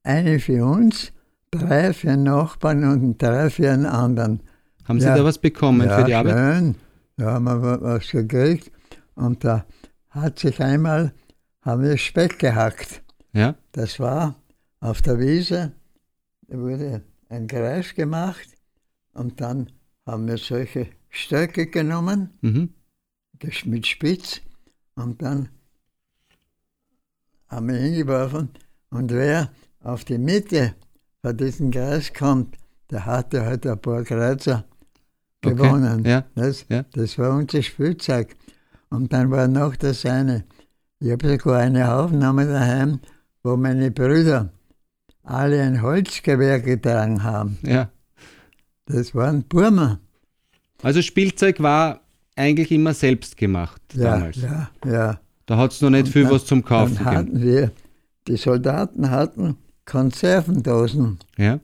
Eine 0.04 0.40
für 0.40 0.66
uns, 0.66 1.12
drei 1.52 1.94
für 1.94 2.08
den 2.08 2.24
Nachbarn 2.24 2.84
und 2.84 3.22
drei 3.22 3.50
für 3.50 3.70
einen 3.70 3.86
anderen. 3.86 4.42
Haben 4.86 5.00
Sie 5.00 5.08
ja. 5.08 5.18
da 5.18 5.24
was 5.24 5.38
bekommen 5.38 5.88
ja, 5.88 6.00
für 6.00 6.06
die 6.06 6.14
Arbeit? 6.14 6.34
Schön. 6.34 6.76
Ja, 7.18 7.34
haben 7.34 7.46
wir 7.46 7.82
was 7.82 8.10
gekriegt. 8.10 8.72
Und 9.16 9.44
da 9.44 9.66
hat 10.10 10.40
sich 10.40 10.62
einmal, 10.62 11.14
haben 11.62 11.84
wir 11.84 11.98
Speck 11.98 12.40
gehackt. 12.40 13.02
Ja. 13.34 13.56
Das 13.74 14.00
war 14.00 14.36
auf 14.80 15.02
der 15.02 15.20
Wiese, 15.20 15.74
da 16.48 16.58
wurde 16.58 17.02
ein 17.32 17.48
Kreis 17.48 17.96
gemacht 17.96 18.48
und 19.14 19.40
dann 19.40 19.72
haben 20.06 20.28
wir 20.28 20.38
solche 20.38 20.88
Stöcke 21.10 21.68
genommen, 21.68 22.30
mhm. 22.42 22.74
mit 23.66 23.88
Spitz 23.88 24.42
und 24.96 25.22
dann 25.22 25.50
haben 27.48 27.70
wir 27.70 27.78
hingeworfen 27.78 28.50
und 28.90 29.12
wer 29.12 29.52
auf 29.80 30.04
die 30.04 30.18
Mitte 30.18 30.76
von 31.22 31.38
diesem 31.38 31.72
Kreis 31.72 32.14
kommt, 32.14 32.58
der 32.90 33.06
hatte 33.06 33.46
halt 33.46 33.66
ein 33.66 33.80
paar 33.80 34.04
Kreuzer 34.04 34.66
gewonnen. 35.42 36.02
Okay. 36.02 36.10
Ja. 36.10 36.26
Das, 36.36 36.66
ja. 36.70 36.84
das 36.92 37.18
war 37.18 37.36
unser 37.36 37.64
Spielzeug. 37.64 38.36
Und 38.90 39.14
dann 39.14 39.32
war 39.32 39.48
noch 39.48 39.76
das 39.76 40.06
eine. 40.06 40.44
Ich 41.00 41.12
habe 41.12 41.30
sogar 41.30 41.60
eine 41.60 41.94
Aufnahme 41.94 42.46
daheim, 42.46 43.00
wo 43.42 43.56
meine 43.56 43.90
Brüder 43.90 44.52
alle 45.24 45.62
ein 45.62 45.82
Holzgewehr 45.82 46.60
getragen 46.60 47.24
haben. 47.24 47.58
Ja. 47.64 47.90
Das 48.86 49.14
waren 49.16 49.44
Burma. 49.44 50.00
Also 50.82 51.02
Spielzeug 51.02 51.62
war 51.62 52.02
eigentlich 52.36 52.72
immer 52.72 52.94
selbst 52.94 53.38
gemacht 53.38 53.82
ja, 53.94 54.16
damals. 54.16 54.38
Ja, 54.38 54.70
ja. 54.86 55.20
Da 55.46 55.58
hat 55.58 55.72
es 55.72 55.82
noch 55.82 55.90
nicht 55.90 56.06
und 56.06 56.12
viel 56.12 56.24
dann, 56.24 56.32
was 56.32 56.46
zum 56.46 56.64
Kaufen 56.64 56.96
dann 56.96 57.06
hatten 57.06 57.34
gegeben. 57.34 57.44
Wir, 57.44 57.72
die 58.28 58.38
Soldaten 58.38 59.10
hatten 59.10 59.58
Konservendosen. 59.86 61.20
Ja. 61.38 61.60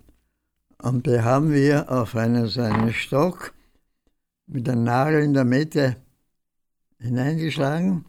Und 0.82 1.08
die 1.08 1.22
haben 1.22 1.52
wir 1.52 1.92
auf 1.92 2.16
einen, 2.16 2.48
so 2.48 2.62
einen 2.62 2.94
Stock 2.94 3.54
mit 4.46 4.70
einem 4.70 4.84
Nagel 4.84 5.24
in 5.24 5.34
der 5.34 5.46
Mitte 5.46 5.98
hineingeschlagen 7.00 8.06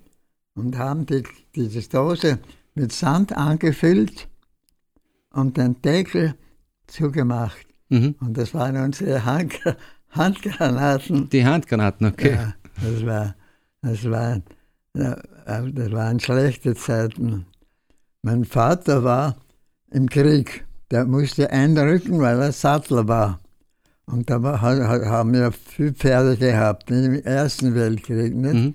und 0.55 0.77
haben 0.77 1.07
die, 1.07 1.23
diese 1.55 1.89
Dose 1.89 2.39
mit 2.75 2.93
Sand 2.93 3.37
angefüllt 3.37 4.29
und 5.39 5.57
den 5.57 5.81
Deckel 5.83 6.35
zugemacht. 6.87 7.67
Mhm. 7.89 8.17
Und 8.21 8.37
das 8.37 8.55
waren 8.55 8.77
unsere 8.77 9.25
Hand, 9.25 9.55
Handgranaten. 10.11 11.29
Die 11.31 11.45
Handgranaten, 11.45 12.07
okay. 12.07 12.35
Ja, 12.35 12.55
das, 12.83 13.07
war, 13.07 13.35
das, 13.83 14.11
war, 14.11 14.41
das 14.95 15.93
waren 15.93 16.21
schlechte 16.21 16.75
Zeiten. 16.75 17.47
Mein 18.23 18.45
Vater 18.45 19.05
war 19.05 19.37
im 19.91 20.09
Krieg. 20.09 20.65
Der 20.91 21.05
musste 21.05 21.51
einrücken, 21.51 22.21
weil 22.21 22.41
er 22.41 22.53
Sattler 22.53 23.07
war. 23.07 23.41
Und 24.07 24.31
da 24.31 24.43
war, 24.43 24.63
haben 24.63 25.35
wir 25.35 25.53
viele 25.53 25.93
Pferde 25.93 26.37
gehabt 26.37 26.91
im 26.91 27.15
Ersten 27.23 27.75
Weltkrieg. 27.75 28.35
Nicht? 28.35 28.55
Mhm. 28.55 28.75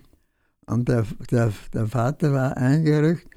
Und 0.67 0.88
der, 0.88 1.05
der, 1.32 1.51
der 1.74 1.88
Vater 1.88 2.32
war 2.34 2.55
eingerückt 2.55 3.27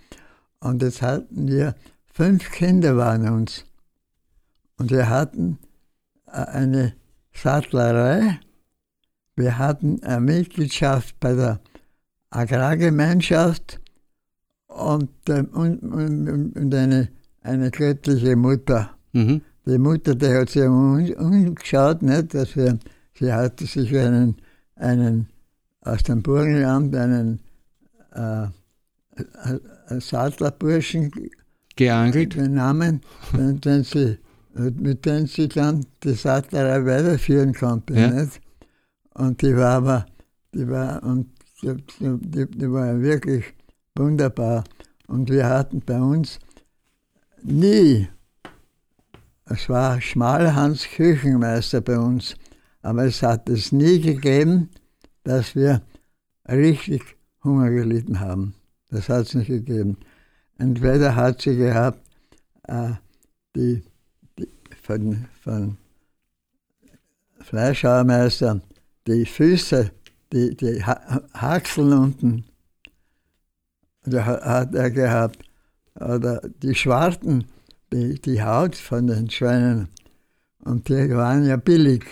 und 0.61 0.83
jetzt 0.83 1.02
hatten 1.02 1.49
wir 1.49 1.75
fünf 2.16 2.50
Kinder 2.50 2.96
waren 2.96 3.28
uns. 3.28 3.66
Und 4.78 4.90
wir 4.90 5.11
hatten 5.11 5.58
äh, 6.26 6.30
eine 6.30 6.94
Sattlerei, 7.35 8.40
wir 9.37 9.58
hatten 9.58 10.02
eine 10.02 10.20
Mitgliedschaft 10.20 11.20
bei 11.20 11.35
der 11.35 11.61
Agrargemeinschaft 12.30 13.80
und, 14.66 15.11
und, 15.28 15.82
und, 15.82 16.56
und 16.56 16.75
eine, 16.75 17.08
eine 17.42 17.70
göttliche 17.70 18.35
Mutter. 18.35 18.96
Mhm. 19.12 19.42
Die 19.66 19.78
Mutter, 19.78 20.14
die 20.14 20.28
hat 20.28 20.49
sich 20.49 20.64
umgeschaut, 20.64 22.00
nicht, 22.00 22.32
dass 22.32 22.56
wir, 22.56 22.78
sie 23.18 23.30
hatte 23.30 23.66
sich 23.66 23.94
einen, 23.94 24.37
einen 24.76 25.28
aus 25.82 26.02
dem 26.04 26.23
Burgenland, 26.23 26.96
einen 26.96 27.40
äh, 28.12 28.46
Sattlerburschen 30.00 31.11
geangelt, 31.76 32.35
genommen, 32.35 33.00
den, 33.33 33.61
den 33.61 33.85
sie, 33.85 34.18
mit 34.54 35.04
denen 35.04 35.26
sie 35.26 35.49
dann 35.49 35.87
die 36.02 36.14
Sattlerei 36.14 36.85
weiterführen 36.85 37.54
konnte. 37.54 37.95
Ja. 37.95 38.11
Nicht? 38.11 38.40
Und 39.14 39.40
die 39.42 39.56
war 39.56 39.76
aber, 39.76 40.06
die 40.54 40.68
war, 40.68 41.02
und 41.02 41.28
die, 41.62 41.75
die, 42.00 42.47
die 42.50 42.73
war 42.73 43.00
wirklich 43.00 43.45
wunderbar. 43.95 44.64
Und 45.06 45.30
wir 45.30 45.47
hatten 45.47 45.80
bei 45.80 46.00
uns 46.00 46.38
nie 47.42 48.09
es 49.49 49.68
war 49.68 50.00
Schmalhans 50.00 50.88
Küchenmeister 50.88 51.80
bei 51.80 51.97
uns, 51.97 52.35
aber 52.83 53.04
es 53.04 53.23
hat 53.23 53.49
es 53.49 53.71
nie 53.71 54.00
gegeben, 54.00 54.71
dass 55.23 55.54
wir 55.54 55.83
richtig 56.49 57.02
Hunger 57.45 57.71
gelitten 57.71 58.18
haben. 58.18 58.54
Das 58.90 59.09
hat 59.09 59.26
es 59.26 59.35
nicht 59.35 59.47
gegeben. 59.47 59.99
Entweder 60.58 61.14
hat 61.14 61.42
sie 61.42 61.56
gehabt, 61.56 62.00
äh, 62.64 62.92
die, 63.54 63.82
die, 64.38 64.48
von, 64.82 65.26
von 65.42 65.76
Fleischhauermeister, 67.40 68.60
die 69.06 69.26
Füße, 69.26 69.90
die, 70.32 70.56
die 70.56 70.82
Haxeln 70.82 71.92
unten, 71.92 72.44
da 74.04 74.25
hat 74.25 74.75
er 74.75 74.90
gehabt, 74.90 75.38
oder 75.94 76.40
die 76.62 76.75
Schwarten, 76.75 77.46
die, 77.92 78.20
die 78.20 78.42
Haut 78.42 78.76
von 78.76 79.06
den 79.06 79.30
Schweinen. 79.30 79.88
Und 80.64 80.88
die 80.88 81.10
waren 81.14 81.44
ja 81.44 81.56
billig. 81.56 82.04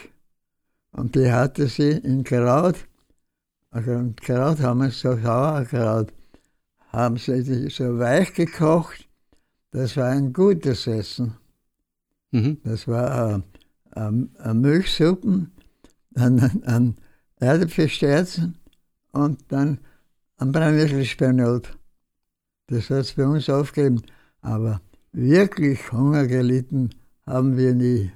Und 0.92 1.14
die 1.16 1.30
hatte 1.30 1.66
sie 1.66 1.90
in 1.90 2.24
Kraut, 2.24 2.76
also 3.70 3.90
in 3.92 4.14
Kraut 4.14 4.60
haben 4.60 4.82
wir 4.82 4.90
so 4.90 5.16
Sauerkraut, 5.16 6.12
haben 6.94 7.16
sie 7.16 7.68
so 7.70 7.98
weich 7.98 8.32
gekocht, 8.34 9.08
das 9.70 9.96
war 9.96 10.10
ein 10.10 10.32
gutes 10.32 10.86
Essen. 10.86 11.36
Mhm. 12.30 12.58
Das 12.62 12.86
war 12.86 13.42
äh, 13.96 14.00
äh, 14.00 14.50
äh, 14.50 14.54
Milchsuppen, 14.54 15.52
dann 16.12 16.62
ein 16.64 16.96
Erdäpfelsterzen 17.36 18.56
und 19.12 19.40
dann 19.48 19.78
ein 20.36 20.52
Brennnesselspinat. 20.52 21.76
Das 22.68 22.90
hat 22.90 23.00
es 23.00 23.12
bei 23.12 23.26
uns 23.26 23.50
aufgegeben. 23.50 24.02
Aber 24.40 24.80
wirklich 25.12 25.90
Hunger 25.92 26.26
gelitten 26.26 26.90
haben 27.26 27.56
wir 27.56 27.74
nie. 27.74 28.12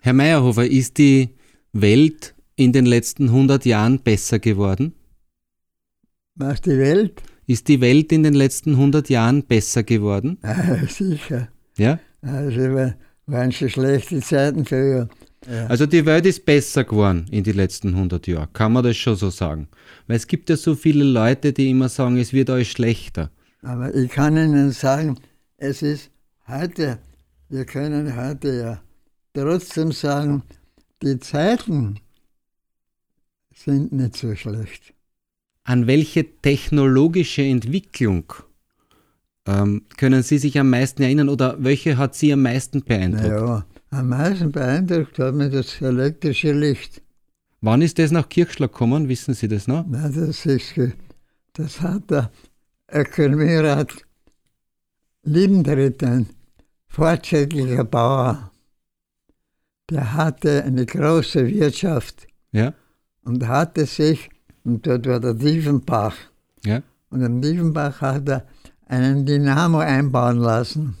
Herr 0.00 0.12
Meyerhofer, 0.12 0.66
ist 0.66 0.98
die 0.98 1.30
Welt 1.72 2.34
in 2.56 2.72
den 2.72 2.84
letzten 2.84 3.28
100 3.28 3.64
Jahren 3.64 4.00
besser 4.00 4.38
geworden? 4.38 4.92
Was 6.34 6.60
die 6.60 6.78
Welt? 6.78 7.22
Ist 7.46 7.68
die 7.68 7.80
Welt 7.80 8.10
in 8.12 8.22
den 8.22 8.34
letzten 8.34 8.70
100 8.72 9.08
Jahren 9.10 9.42
besser 9.44 9.82
geworden? 9.82 10.38
Ah, 10.42 10.86
sicher. 10.88 11.48
Ja? 11.76 11.98
Also 12.22 12.60
wa- 12.74 12.94
waren 13.26 13.52
schon 13.52 13.68
schlechte 13.70 14.20
Zeiten 14.20 14.64
früher. 14.64 15.08
Ja. 15.50 15.66
Also 15.66 15.84
die 15.86 16.06
Welt 16.06 16.24
ist 16.24 16.46
besser 16.46 16.84
geworden 16.84 17.26
in 17.30 17.44
den 17.44 17.56
letzten 17.56 17.88
100 17.88 18.26
Jahren, 18.26 18.50
kann 18.54 18.72
man 18.72 18.82
das 18.82 18.96
schon 18.96 19.16
so 19.16 19.28
sagen. 19.28 19.68
Weil 20.06 20.16
es 20.16 20.26
gibt 20.26 20.48
ja 20.48 20.56
so 20.56 20.74
viele 20.74 21.04
Leute, 21.04 21.52
die 21.52 21.68
immer 21.68 21.90
sagen, 21.90 22.16
es 22.16 22.32
wird 22.32 22.48
alles 22.48 22.68
schlechter. 22.68 23.30
Aber 23.62 23.94
ich 23.94 24.10
kann 24.10 24.36
Ihnen 24.38 24.70
sagen, 24.72 25.18
es 25.58 25.82
ist 25.82 26.10
heute, 26.48 26.98
wir 27.50 27.66
können 27.66 28.16
heute 28.16 28.56
ja 28.58 28.80
trotzdem 29.34 29.92
sagen, 29.92 30.42
die 31.02 31.18
Zeiten 31.18 31.96
sind 33.54 33.92
nicht 33.92 34.16
so 34.16 34.34
schlecht. 34.34 34.94
An 35.64 35.86
welche 35.86 36.24
technologische 36.42 37.42
Entwicklung 37.42 38.32
ähm, 39.46 39.82
können 39.96 40.22
Sie 40.22 40.38
sich 40.38 40.58
am 40.58 40.70
meisten 40.70 41.02
erinnern 41.02 41.28
oder 41.28 41.56
welche 41.58 41.96
hat 41.96 42.14
Sie 42.14 42.32
am 42.32 42.42
meisten 42.42 42.82
beeindruckt? 42.82 43.28
Naja, 43.28 43.66
am 43.90 44.08
meisten 44.08 44.52
beeindruckt 44.52 45.18
hat 45.18 45.34
mich 45.34 45.52
das 45.52 45.80
elektrische 45.80 46.52
Licht. 46.52 47.02
Wann 47.60 47.80
ist 47.82 47.98
das 47.98 48.10
nach 48.10 48.28
Kirchschlag 48.28 48.72
gekommen? 48.72 49.08
Wissen 49.08 49.32
Sie 49.34 49.48
das 49.48 49.66
noch? 49.66 49.84
Na, 49.88 50.08
das, 50.10 50.44
ist, 50.44 50.74
ge- 50.74 50.92
das 51.54 51.80
hat 51.80 52.10
der 52.10 52.30
Ökonomierat 52.92 53.94
Liebendritt, 55.22 56.04
ein 56.04 56.26
fortschrittlicher 56.88 57.84
Bauer, 57.84 58.50
der 59.90 60.12
hatte 60.12 60.62
eine 60.64 60.84
große 60.84 61.46
Wirtschaft 61.46 62.26
Ja, 62.52 62.74
und 63.24 63.46
hatte 63.48 63.86
sich, 63.86 64.28
und 64.64 64.86
dort 64.86 65.06
war 65.06 65.20
der 65.20 65.34
Diefenbach, 65.34 66.16
ja. 66.64 66.82
und 67.10 67.22
am 67.24 67.40
Diefenbach 67.40 68.00
hat 68.00 68.28
er 68.28 68.46
einen 68.86 69.24
Dynamo 69.26 69.78
einbauen 69.78 70.38
lassen 70.38 70.96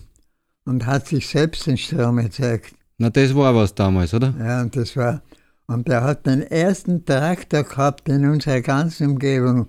und 0.64 0.86
hat 0.86 1.08
sich 1.08 1.28
selbst 1.28 1.66
den 1.66 1.76
Strom 1.76 2.18
erzeugt. 2.18 2.74
Na, 2.98 3.10
das 3.10 3.34
war 3.34 3.54
was 3.54 3.74
damals, 3.74 4.14
oder? 4.14 4.32
Ja, 4.38 4.62
und 4.62 4.74
das 4.76 4.96
war, 4.96 5.22
und 5.66 5.88
der 5.88 6.02
hat 6.02 6.26
den 6.26 6.42
ersten 6.42 7.04
Traktor 7.04 7.64
gehabt 7.64 8.08
in 8.08 8.28
unserer 8.28 8.60
ganzen 8.60 9.10
Umgebung. 9.10 9.66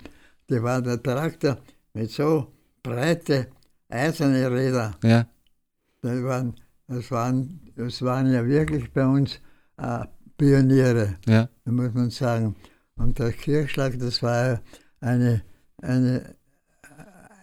Der 0.49 0.61
war 0.63 0.81
der 0.81 1.01
Traktor 1.01 1.57
mit 1.93 2.11
so 2.11 2.47
breite 2.83 3.47
eiserne 3.89 4.51
Räder. 4.51 4.91
Ja. 5.03 5.25
Das 6.01 6.23
waren, 6.23 6.53
das 6.87 7.09
waren, 7.11 7.61
das 7.75 8.01
waren 8.01 8.31
ja 8.31 8.45
wirklich 8.45 8.91
bei 8.93 9.05
uns 9.05 9.39
äh, 9.77 10.05
Pioniere, 10.37 11.15
Ja. 11.25 11.49
muss 11.65 11.93
man 11.93 12.09
sagen. 12.11 12.55
Und 12.97 13.19
der 13.19 13.31
Kirchschlag, 13.33 13.99
das 13.99 14.23
war 14.23 14.61
eine, 15.01 15.43
eine, 15.81 16.35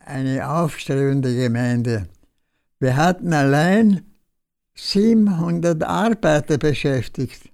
eine 0.07 0.49
aufstrebende 0.49 1.35
Gemeinde. 1.35 2.09
Wir 2.81 2.97
hatten 2.97 3.33
allein 3.33 4.03
700 4.75 5.83
Arbeiter 5.85 6.59
beschäftigt. 6.59 7.51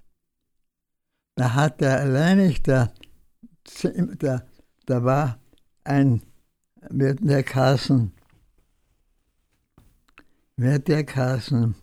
Da 1.35 1.53
hat 1.53 1.81
der 1.81 1.99
alleinig, 1.99 2.63
der, 2.63 2.91
der, 3.83 4.47
da 4.85 5.03
war 5.03 5.39
ein, 5.83 6.21
wird 6.89 7.19
der 7.21 7.43
Kassen, 7.43 8.13
wird 10.55 10.87
der 10.87 11.05
Kassen, 11.05 11.75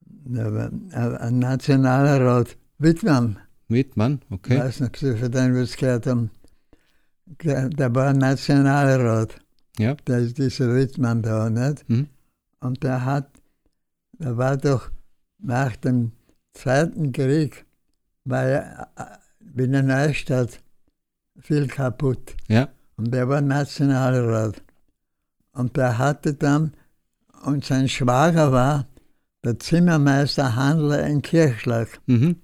da 0.00 0.66
ein- 0.66 1.16
ein 1.16 1.38
Nationalrat, 1.38 2.56
Wittmann, 2.78 3.38
Wittmann, 3.68 4.20
ich 4.26 4.32
okay. 4.32 4.58
weiß 4.58 4.80
nicht, 4.80 4.90
ob 4.90 4.96
Sie 4.96 5.16
von 5.16 5.30
dem 5.32 5.54
was 5.56 5.76
gehört 5.76 6.06
haben, 6.06 6.30
der, 7.42 7.94
war 7.94 8.12
Nationalrat, 8.12 9.40
Ja. 9.78 9.94
der 10.06 10.18
ist 10.18 10.38
dieser 10.38 10.74
Wittmann 10.74 11.22
da, 11.22 11.48
nicht? 11.48 11.88
Mhm. 11.88 12.08
Und 12.60 12.82
der 12.82 13.04
hat, 13.04 13.30
der 14.18 14.36
war 14.36 14.56
doch 14.56 14.90
nach 15.38 15.76
dem 15.76 16.12
Zweiten 16.52 17.12
Krieg, 17.12 17.64
war 18.24 18.48
ja 18.48 18.88
äh, 18.96 19.62
in 19.62 19.72
der 19.72 19.82
Neustadt 19.82 20.60
viel 21.38 21.66
kaputt. 21.66 22.36
Ja. 22.48 22.68
Und 22.96 23.12
der 23.12 23.28
war 23.28 23.40
Nationalrat. 23.40 24.62
Und 25.52 25.76
der 25.76 25.98
hatte 25.98 26.34
dann, 26.34 26.72
und 27.44 27.64
sein 27.64 27.88
Schwager 27.88 28.52
war 28.52 28.86
der 29.44 29.58
Zimmermeister 29.58 30.56
Handler 30.56 31.06
in 31.06 31.22
Kirchschlag. 31.22 31.88
Mhm. 32.06 32.36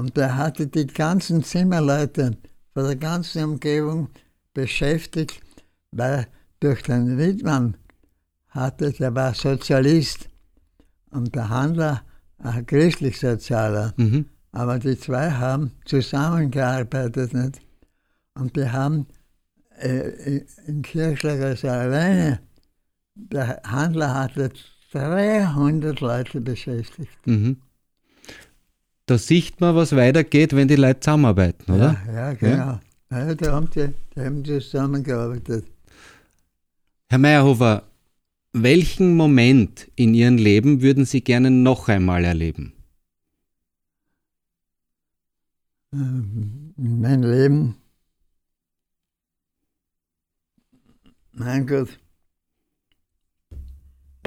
Und 0.00 0.16
der 0.16 0.34
hatte 0.34 0.66
die 0.66 0.86
ganzen 0.86 1.44
Zimmerleute 1.44 2.38
von 2.72 2.84
der 2.84 2.96
ganzen 2.96 3.44
Umgebung 3.44 4.08
beschäftigt, 4.54 5.42
weil 5.90 6.26
durch 6.58 6.82
den 6.84 7.18
Wittmann 7.18 7.76
hatte, 8.48 8.92
der 8.92 9.14
war 9.14 9.34
Sozialist 9.34 10.30
und 11.10 11.34
der 11.34 11.50
Handler 11.50 12.00
ein 12.38 12.64
christlich-sozialer. 12.64 13.92
Mhm. 13.98 14.24
Aber 14.52 14.78
die 14.78 14.98
zwei 14.98 15.32
haben 15.32 15.72
zusammengearbeitet 15.84 17.34
nicht? 17.34 17.60
und 18.36 18.56
die 18.56 18.70
haben 18.70 19.06
äh, 19.80 20.40
in 20.66 20.80
Kirchschlag 20.80 21.40
also 21.42 21.68
alleine, 21.68 22.40
der 23.14 23.60
Handler 23.64 24.14
hatte 24.14 24.50
300 24.92 26.00
Leute 26.00 26.40
beschäftigt. 26.40 27.26
Mhm. 27.26 27.60
Da 29.10 29.18
sieht 29.18 29.60
man, 29.60 29.74
was 29.74 29.90
weitergeht, 29.96 30.54
wenn 30.54 30.68
die 30.68 30.76
Leute 30.76 31.00
zusammenarbeiten, 31.00 31.72
oder? 31.72 32.00
Ja, 32.06 32.12
ja 32.12 32.32
genau. 32.34 32.78
Ja. 33.10 33.34
da 33.34 33.52
haben 33.54 33.68
die, 33.68 33.88
die 34.14 34.20
haben 34.20 34.44
zusammengearbeitet. 34.44 35.64
Herr 37.08 37.18
Meyerhofer, 37.18 37.82
welchen 38.52 39.16
Moment 39.16 39.90
in 39.96 40.14
Ihrem 40.14 40.36
Leben 40.36 40.80
würden 40.80 41.06
Sie 41.06 41.22
gerne 41.22 41.50
noch 41.50 41.88
einmal 41.88 42.24
erleben? 42.24 42.72
Ähm, 45.92 46.72
Mein 46.76 47.24
Leben, 47.24 47.74
mein 51.32 51.66
Gott, 51.66 51.98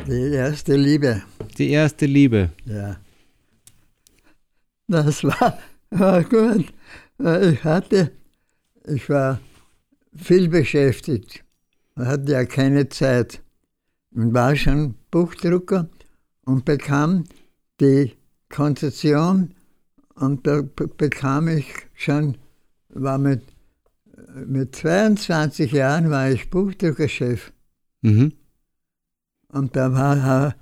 die 0.06 0.34
erste 0.34 0.76
Liebe, 0.76 1.24
Die 1.58 1.70
erste 1.70 2.06
Liebe. 2.06 2.52
ja. 2.66 2.98
Das 4.94 5.24
war, 5.24 5.58
war 5.90 6.24
gut. 6.24 6.72
weil 7.18 7.54
Ich 7.54 7.64
hatte, 7.64 8.12
ich 8.86 9.10
war 9.10 9.40
viel 10.16 10.48
beschäftigt, 10.50 11.44
hatte 11.96 12.32
ja 12.32 12.46
keine 12.46 12.90
Zeit 12.90 13.42
und 14.12 14.34
war 14.34 14.56
schon 14.56 14.94
Buchdrucker 15.10 15.90
und 16.46 16.66
bekam 16.66 17.24
die 17.82 18.14
Konzession 18.50 19.56
und 20.16 20.46
da 20.46 20.62
be- 20.62 20.88
bekam 20.88 21.48
ich 21.48 21.66
schon, 21.96 22.38
war 22.90 23.18
mit, 23.18 23.42
mit 24.46 24.76
22 24.76 25.72
Jahren 25.72 26.12
war 26.12 26.30
ich 26.30 26.52
Buchdruckerchef. 26.52 27.52
Mhm. 28.02 28.34
Und 29.48 29.76
da 29.76 29.92
war 29.94 30.56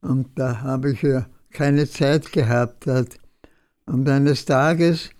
und 0.00 0.38
da 0.38 0.60
habe 0.60 0.92
ich 0.92 1.02
ja 1.02 1.26
keine 1.50 1.88
Zeit 1.88 2.30
gehabt. 2.30 2.86
Hat. 2.86 3.18
Und 3.86 4.08
eines 4.08 4.44
Tages, 4.44 5.10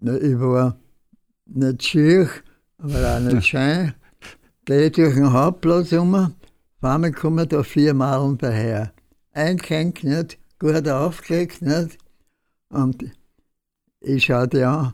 na, 0.00 0.16
ich 0.16 0.38
war 0.38 0.78
nicht 1.46 1.82
schier, 1.82 2.28
aber 2.78 3.16
auch 3.16 3.20
nicht 3.20 3.46
schön, 3.46 3.94
gehe 4.64 4.86
ich 4.86 4.92
durch 4.92 5.14
den 5.14 5.32
Hauptplatz 5.32 5.92
um, 5.92 6.14
auf 6.14 6.34
einmal 6.80 7.12
kommen 7.12 7.48
da 7.48 7.62
vier 7.62 7.94
Malen 7.94 8.38
daher. 8.38 8.92
Eingehängt, 9.32 10.04
nicht, 10.04 10.38
gut 10.58 10.86
aufgelegt, 10.88 11.62
nicht. 11.62 11.98
Und 12.68 13.04
ich 14.00 14.24
schaue 14.24 14.48
die 14.48 14.62
an 14.62 14.92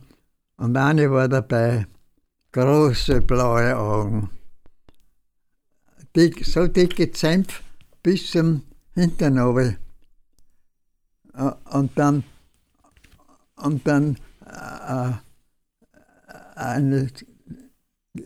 und 0.57 0.77
eine 0.77 1.11
war 1.11 1.29
dabei, 1.29 1.87
große 2.53 3.21
blaue 3.21 3.77
Augen 3.77 4.31
dick, 6.15 6.45
so 6.45 6.67
dicke 6.67 7.11
Zämpf 7.11 7.63
bis 8.03 8.31
zum 8.31 8.63
Hintern 8.95 9.39
runter. 9.39 9.77
Und 11.73 11.91
dann, 11.97 12.25
und 13.57 13.87
dann 13.87 14.17
äh, 14.47 15.13
eine 16.57 17.09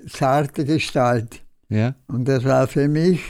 zarte 0.09 0.65
Gestalt. 0.65 1.43
Ja. 1.69 1.95
Und 2.07 2.27
das 2.27 2.45
war 2.45 2.67
für 2.67 2.89
mich 2.89 3.21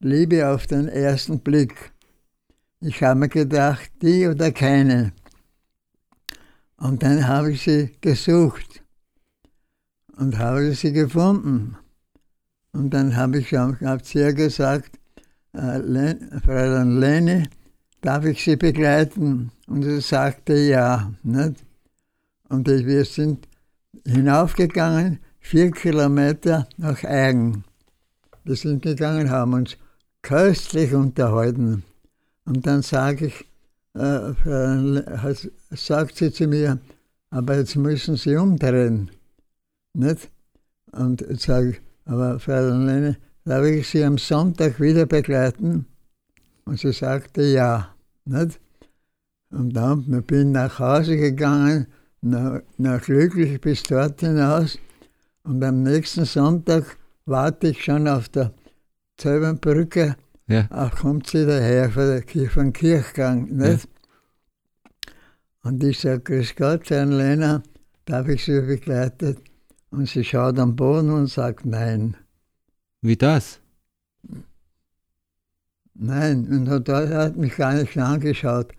Liebe 0.00 0.48
auf 0.48 0.66
den 0.66 0.88
ersten 0.88 1.40
Blick. 1.40 1.92
Ich 2.80 3.02
habe 3.02 3.20
mir 3.20 3.28
gedacht, 3.28 3.90
die 4.00 4.26
oder 4.26 4.50
keine. 4.50 5.12
Und 6.76 7.02
dann 7.02 7.28
habe 7.28 7.52
ich 7.52 7.62
sie 7.62 7.92
gesucht 8.00 8.82
und 10.16 10.38
habe 10.38 10.72
sie 10.74 10.92
gefunden. 10.92 11.76
Und 12.72 12.90
dann 12.90 13.14
habe 13.14 13.38
ich 13.38 13.52
hab 13.52 14.04
zu 14.04 14.18
ihr 14.18 14.32
gesagt, 14.32 14.98
äh, 15.52 16.38
Fräulein 16.40 16.98
Leni, 16.98 17.48
darf 18.00 18.24
ich 18.24 18.42
Sie 18.42 18.56
begleiten? 18.56 19.52
Und 19.72 19.84
sie 19.84 20.02
sagte 20.02 20.54
ja. 20.54 21.10
Nicht? 21.22 21.64
Und 22.50 22.68
wir 22.68 23.06
sind 23.06 23.48
hinaufgegangen, 24.06 25.18
vier 25.40 25.70
Kilometer 25.70 26.68
nach 26.76 27.02
Eigen. 27.04 27.64
Wir 28.44 28.56
sind 28.56 28.82
gegangen, 28.82 29.30
haben 29.30 29.54
uns 29.54 29.78
köstlich 30.20 30.92
unterhalten. 30.92 31.84
Und 32.44 32.66
dann 32.66 32.82
sage 32.82 33.28
ich, 33.28 33.46
äh, 33.94 34.34
sagt 35.70 36.16
sie 36.16 36.30
zu 36.30 36.46
mir, 36.48 36.78
aber 37.30 37.56
jetzt 37.56 37.76
müssen 37.76 38.16
Sie 38.16 38.36
umdrehen. 38.36 39.10
Nicht? 39.94 40.30
Und 40.90 41.22
jetzt 41.22 41.44
sage 41.44 41.70
ich, 41.70 41.80
aber 42.04 42.38
Frau 42.40 42.60
Lene, 42.60 43.16
darf 43.46 43.64
ich 43.64 43.88
Sie 43.88 44.04
am 44.04 44.18
Sonntag 44.18 44.78
wieder 44.80 45.06
begleiten? 45.06 45.86
Und 46.66 46.78
sie 46.78 46.92
sagte 46.92 47.42
ja. 47.42 47.88
Nicht? 48.26 48.60
Und 49.52 49.74
dann 49.74 50.04
bin 50.24 50.48
ich 50.48 50.52
nach 50.54 50.78
Hause 50.78 51.16
gegangen, 51.16 51.86
nach, 52.22 52.60
nach 52.78 53.02
glücklich 53.02 53.60
bis 53.60 53.82
dort 53.82 54.20
hinaus. 54.20 54.78
Und 55.44 55.62
am 55.62 55.82
nächsten 55.82 56.24
Sonntag 56.24 56.96
warte 57.26 57.68
ich 57.68 57.84
schon 57.84 58.08
auf 58.08 58.28
der 58.30 58.52
Zöbernbrücke. 59.18 60.16
Ja. 60.46 60.68
Auch 60.70 60.94
kommt 60.96 61.26
sie 61.26 61.46
daher 61.46 61.90
von, 61.90 62.22
der, 62.24 62.50
von 62.50 62.72
Kirchgang. 62.72 63.46
Nicht? 63.46 63.84
Ja. 63.84 65.12
Und 65.64 65.84
ich 65.84 66.00
sage, 66.00 66.20
Grüß 66.20 66.56
Gott, 66.56 66.90
Herrn 66.90 67.12
Lena, 67.12 67.62
darf 68.04 68.28
ich 68.28 68.44
Sie 68.44 68.60
begleiten? 68.60 69.36
Und 69.90 70.08
sie 70.08 70.24
schaut 70.24 70.58
am 70.58 70.74
Boden 70.74 71.10
und 71.10 71.28
sagt 71.28 71.66
Nein. 71.66 72.16
Wie 73.02 73.16
das? 73.16 73.60
Nein, 75.94 76.48
und 76.48 76.88
hat 76.88 77.36
mich 77.36 77.56
gar 77.56 77.74
nicht 77.74 77.96
angeschaut. 77.98 78.72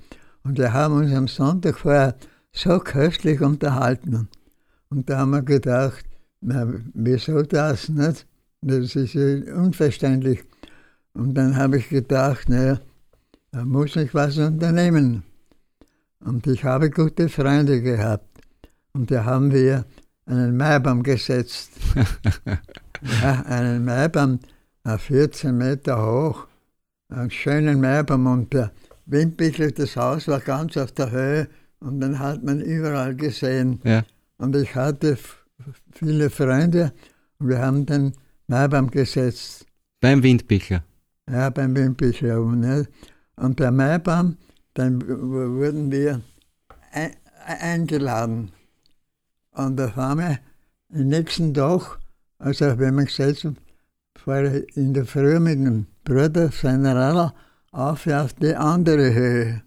Und 0.43 0.57
wir 0.57 0.73
haben 0.73 0.95
uns 0.95 1.13
am 1.13 1.27
Sonntag 1.27 1.79
vorher 1.79 2.15
so 2.51 2.79
köstlich 2.79 3.41
unterhalten. 3.41 4.27
Und 4.89 5.09
da 5.09 5.19
haben 5.19 5.31
wir 5.31 5.41
gedacht, 5.41 6.05
na, 6.41 6.67
wieso 6.93 7.41
das 7.41 7.89
nicht? 7.89 8.27
Das 8.61 8.95
ist 8.95 9.13
ja 9.13 9.55
unverständlich. 9.55 10.43
Und 11.13 11.35
dann 11.35 11.55
habe 11.55 11.77
ich 11.77 11.89
gedacht, 11.89 12.49
naja, 12.49 12.79
da 13.51 13.63
muss 13.65 13.95
ich 13.95 14.13
was 14.13 14.37
unternehmen. 14.37 15.23
Und 16.19 16.47
ich 16.47 16.63
habe 16.63 16.89
gute 16.89 17.29
Freunde 17.29 17.81
gehabt. 17.81 18.27
Und 18.93 19.11
da 19.11 19.25
haben 19.25 19.51
wir 19.51 19.85
einen 20.25 20.57
Maibaum 20.57 21.03
gesetzt. 21.03 21.71
ja, 23.21 23.41
einen 23.45 23.83
Maibaum, 23.85 24.39
14 24.85 25.57
Meter 25.57 26.05
hoch, 26.05 26.47
einen 27.09 27.31
schönen 27.31 27.81
Maibaum. 27.81 28.27
Und 28.27 28.53
der 28.53 28.71
Windbichel, 29.05 29.71
das 29.71 29.95
Haus 29.95 30.27
war 30.27 30.39
ganz 30.39 30.77
auf 30.77 30.91
der 30.91 31.11
Höhe 31.11 31.47
und 31.79 31.99
dann 31.99 32.19
hat 32.19 32.43
man 32.43 32.61
überall 32.61 33.15
gesehen. 33.15 33.81
Ja. 33.83 34.03
Und 34.37 34.55
ich 34.55 34.75
hatte 34.75 35.17
viele 35.91 36.29
Freunde 36.29 36.93
und 37.39 37.49
wir 37.49 37.59
haben 37.59 37.85
den 37.85 38.13
Maibaum 38.47 38.89
gesetzt. 38.89 39.65
Beim 39.99 40.23
Windbichler? 40.23 40.83
Ja, 41.29 41.49
beim 41.49 41.75
Windbichler. 41.75 42.41
Und, 42.41 42.87
und 43.35 43.59
der 43.59 43.71
Maibaum, 43.71 44.37
dann 44.73 45.01
wurden 45.07 45.91
wir 45.91 46.21
eingeladen. 47.45 48.51
Und 49.51 49.79
auf 49.79 49.97
einmal, 49.97 50.39
am 50.93 51.07
nächsten 51.07 51.53
Tag, 51.53 51.99
also 52.39 52.77
wenn 52.79 52.95
man 52.95 53.05
gesagt 53.05 53.47
fahre 54.15 54.59
in 54.75 54.93
der 54.93 55.05
Früh 55.05 55.39
mit 55.39 55.59
dem 55.59 55.85
Bruder 56.03 56.51
seiner 56.51 56.95
Radl 56.95 57.33
auf 57.73 58.07
auf 58.07 58.33
die 58.33 58.55
andere 58.55 59.13
Höhe 59.13 59.61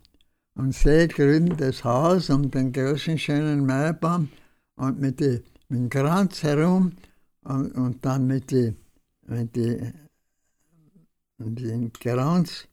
und 0.54 0.74
sehe 0.74 1.06
grün 1.08 1.54
das 1.58 1.84
Haus 1.84 2.30
und 2.30 2.54
den 2.54 2.72
großen 2.72 3.18
schönen 3.18 3.66
Maibaum 3.66 4.30
und 4.76 4.98
mit, 4.98 5.20
die, 5.20 5.42
mit 5.68 5.80
dem 5.80 5.90
Kranz 5.90 6.42
herum 6.42 6.92
und, 7.42 7.72
und 7.74 8.02
dann 8.04 8.26
mit, 8.26 8.50
die, 8.50 8.74
mit, 9.26 9.54
die, 9.54 9.92
mit 11.36 11.60
dem 11.60 11.92
Kranz 11.92 12.66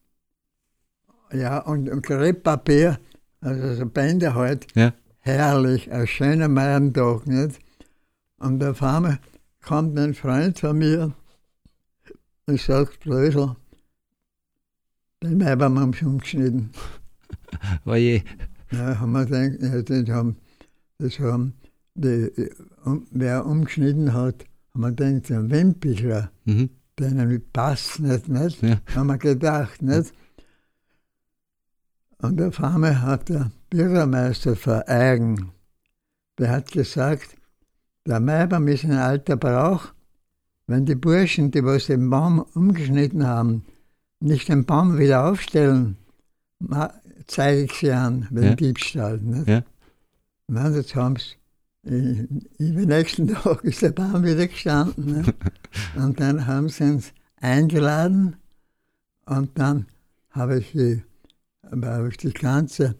ja, 1.33 1.57
und, 1.59 1.89
und 1.89 2.01
Krepppapier, 2.01 2.97
also 3.41 3.73
so 3.75 3.85
Bänder 3.85 4.33
halt. 4.33 4.67
Ja 4.75 4.93
herrlich, 5.23 5.91
ein 5.91 6.05
schöner 6.05 6.49
Maiertag, 6.49 7.25
nicht? 7.27 7.59
Und 8.37 8.63
auf 8.63 8.83
einmal 8.83 9.19
kommt 9.65 9.97
ein 9.97 10.13
Freund 10.13 10.59
von 10.59 10.77
mir 10.77 11.13
und 12.45 12.59
sagt, 12.59 12.99
Blödel, 12.99 13.55
den 15.23 15.93
sie 15.93 16.05
umgeschnitten. 16.05 16.69
Oje. 17.85 18.23
Ja, 18.71 18.99
haben 18.99 19.11
wir 19.11 19.25
gedacht, 19.25 19.61
ja, 19.61 19.81
das 19.81 20.09
haben, 20.09 20.37
das 20.97 21.19
haben 21.19 21.53
die, 21.95 22.49
um, 22.83 23.05
wer 23.11 23.45
umgeschnitten 23.45 24.13
hat, 24.13 24.45
haben 24.73 24.81
wir 24.81 24.91
gedacht, 24.91 25.31
ein 25.31 25.51
Wimpicher, 25.51 26.31
mhm. 26.45 26.69
denen 26.99 27.41
passt 27.53 27.99
nicht, 27.99 28.27
nicht? 28.27 28.61
Ja. 28.61 28.79
Haben 28.95 29.07
wir 29.07 29.17
gedacht, 29.17 29.81
nicht? 29.81 30.13
Und 32.17 32.41
auf 32.41 32.59
einmal 32.63 33.01
hat 33.01 33.29
der 33.29 33.51
Bürgermeister 33.69 34.55
von 34.55 34.81
Eigen, 34.83 35.51
der 36.39 36.49
hat 36.49 36.71
gesagt, 36.71 37.35
der 38.05 38.19
Maibaum 38.19 38.67
ist 38.67 38.85
ein 38.85 38.93
alter 38.93 39.37
Brauch. 39.37 39.93
Wenn 40.65 40.85
die 40.85 40.95
Burschen, 40.95 41.51
die 41.51 41.63
was 41.63 41.87
den 41.87 42.09
Baum 42.09 42.39
umgeschnitten 42.39 43.27
haben, 43.27 43.65
nicht 44.23 44.49
den 44.49 44.65
Baum 44.65 44.97
wieder 44.97 45.25
aufstellen, 45.25 45.97
zeige 47.27 47.63
ich 47.63 47.73
sie 47.73 47.91
an, 47.91 48.27
wenn 48.31 48.43
ja. 48.43 48.55
Diebstahl. 48.55 49.17
Nicht? 49.17 49.47
Ja. 49.47 49.63
Und 50.47 50.75
jetzt 50.75 50.95
haben 50.95 51.15
sie, 51.17 52.27
im 52.57 52.85
nächsten 52.85 53.27
Tag 53.33 53.63
ist 53.63 53.81
der 53.81 53.91
Baum 53.91 54.23
wieder 54.23 54.47
gestanden. 54.47 55.33
und 55.95 56.19
dann 56.19 56.47
haben 56.47 56.69
sie 56.69 56.83
uns 56.83 57.13
eingeladen 57.37 58.37
und 59.25 59.57
dann 59.57 59.87
habe 60.31 60.59
ich 60.59 60.71
die 60.71 61.03
aber 61.69 62.05
auf 62.07 62.17
die 62.17 62.31
ganze, 62.31 62.95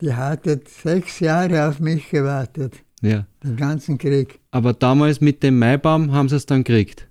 die 0.00 0.14
hat 0.14 0.46
jetzt 0.46 0.82
sechs 0.82 1.20
Jahre 1.20 1.68
auf 1.68 1.78
mich 1.78 2.10
gewartet. 2.10 2.82
Ja. 3.02 3.26
Den 3.42 3.56
ganzen 3.56 3.98
Krieg. 3.98 4.40
Aber 4.50 4.72
damals 4.72 5.20
mit 5.20 5.42
dem 5.42 5.58
Maibaum 5.58 6.12
haben 6.12 6.28
sie 6.28 6.36
es 6.36 6.46
dann 6.46 6.64
gekriegt. 6.64 7.06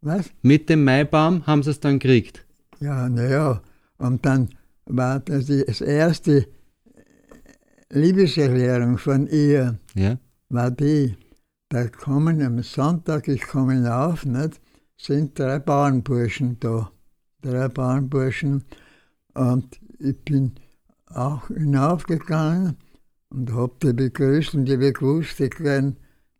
Was? 0.00 0.30
Mit 0.42 0.68
dem 0.68 0.84
Maibaum 0.84 1.46
haben 1.46 1.62
sie 1.62 1.70
es 1.70 1.80
dann 1.80 1.98
gekriegt. 1.98 2.44
Ja, 2.82 3.08
naja. 3.08 3.62
Und 3.98 4.26
dann 4.26 4.48
war 4.86 5.20
das 5.20 5.46
das 5.46 5.80
erste 5.80 6.48
Liebeserklärung 7.90 8.98
von 8.98 9.28
ihr. 9.28 9.78
Ja. 9.94 10.18
War 10.48 10.72
die, 10.72 11.16
da 11.68 11.86
kommen 11.86 12.42
am 12.42 12.60
Sonntag, 12.62 13.28
ich 13.28 13.42
komme 13.42 13.74
hinauf, 13.74 14.26
nicht, 14.26 14.60
sind 14.96 15.38
drei 15.38 15.60
Bauernburschen 15.60 16.58
da. 16.58 16.90
Drei 17.40 17.68
Bauernburschen. 17.68 18.64
Und 19.34 19.80
ich 20.00 20.18
bin 20.24 20.52
auch 21.06 21.46
hinaufgegangen 21.48 22.76
und 23.30 23.52
habe 23.52 23.74
die 23.80 23.92
begrüßt 23.92 24.54
und 24.54 24.68
ich 24.68 24.74
habe 24.74 24.92
gewusst, 24.92 25.38
die 25.38 25.50
gehen, 25.50 25.96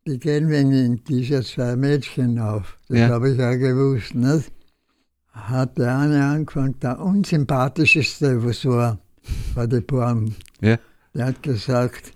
die 0.07 0.19
gehen 0.19 0.49
wegen 0.49 1.05
dieser 1.05 1.43
zwei 1.43 1.77
Mädchen 1.77 2.39
auf. 2.41 2.79
Das 2.89 2.99
ja. 2.99 3.09
habe 3.11 3.31
ich 3.31 3.41
auch 3.41 3.59
gewusst. 3.59 4.15
Nicht? 4.15 4.53
Hat 5.33 5.79
der 5.79 5.99
eine 5.99 6.25
angefangen, 6.25 6.79
der 6.81 7.01
unsympathischste, 7.01 8.45
was 8.45 8.65
war, 8.65 8.99
war 9.55 9.67
der 9.67 9.81
Baum. 9.81 10.35
Ja. 10.61 10.79
Der 11.15 11.27
hat 11.27 11.43
gesagt, 11.43 12.13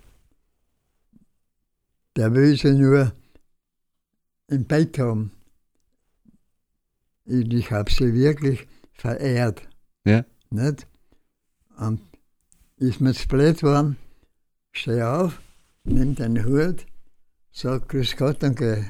der 2.15 2.33
will 2.33 2.57
sie 2.57 2.73
nur 2.73 3.11
im 4.47 4.65
Bett 4.65 4.97
haben. 4.99 5.31
Ich, 7.25 7.51
ich 7.51 7.71
habe 7.71 7.91
sie 7.91 8.13
wirklich 8.13 8.67
verehrt. 8.93 9.61
Ja. 10.05 10.23
Nicht? 10.49 10.87
Und 11.77 12.01
ist 12.77 13.01
mir 13.01 13.13
zu 13.13 13.27
blöd 13.27 13.59
geworden, 13.59 13.97
steh 14.71 15.01
auf, 15.01 15.41
nimm 15.83 16.15
den 16.15 16.45
Hut, 16.45 16.85
sag 17.51 17.89
Grüß 17.89 18.15
Gott 18.15 18.43
und 18.43 18.57
geh. 18.57 18.83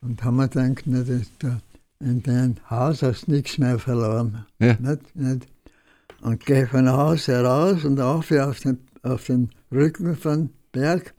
Und 0.00 0.22
haben 0.22 0.36
wir 0.36 0.48
gedacht, 0.48 0.86
nicht, 0.86 1.30
da, 1.38 1.60
in 2.00 2.22
deinem 2.22 2.56
Haus 2.70 3.02
hast 3.02 3.26
du 3.26 3.32
nichts 3.32 3.58
mehr 3.58 3.78
verloren. 3.78 4.46
Ja. 4.58 4.76
Nicht, 4.80 5.16
nicht. 5.16 5.46
Und 6.20 6.44
gehe 6.44 6.66
von 6.66 6.88
Haus 6.88 7.28
heraus 7.28 7.84
und 7.84 8.00
auf 8.00 8.30
auf 8.30 8.60
den, 8.60 8.78
auf 9.02 9.24
den 9.24 9.50
Rücken 9.70 10.16
von 10.16 10.50
Berg 10.72 11.14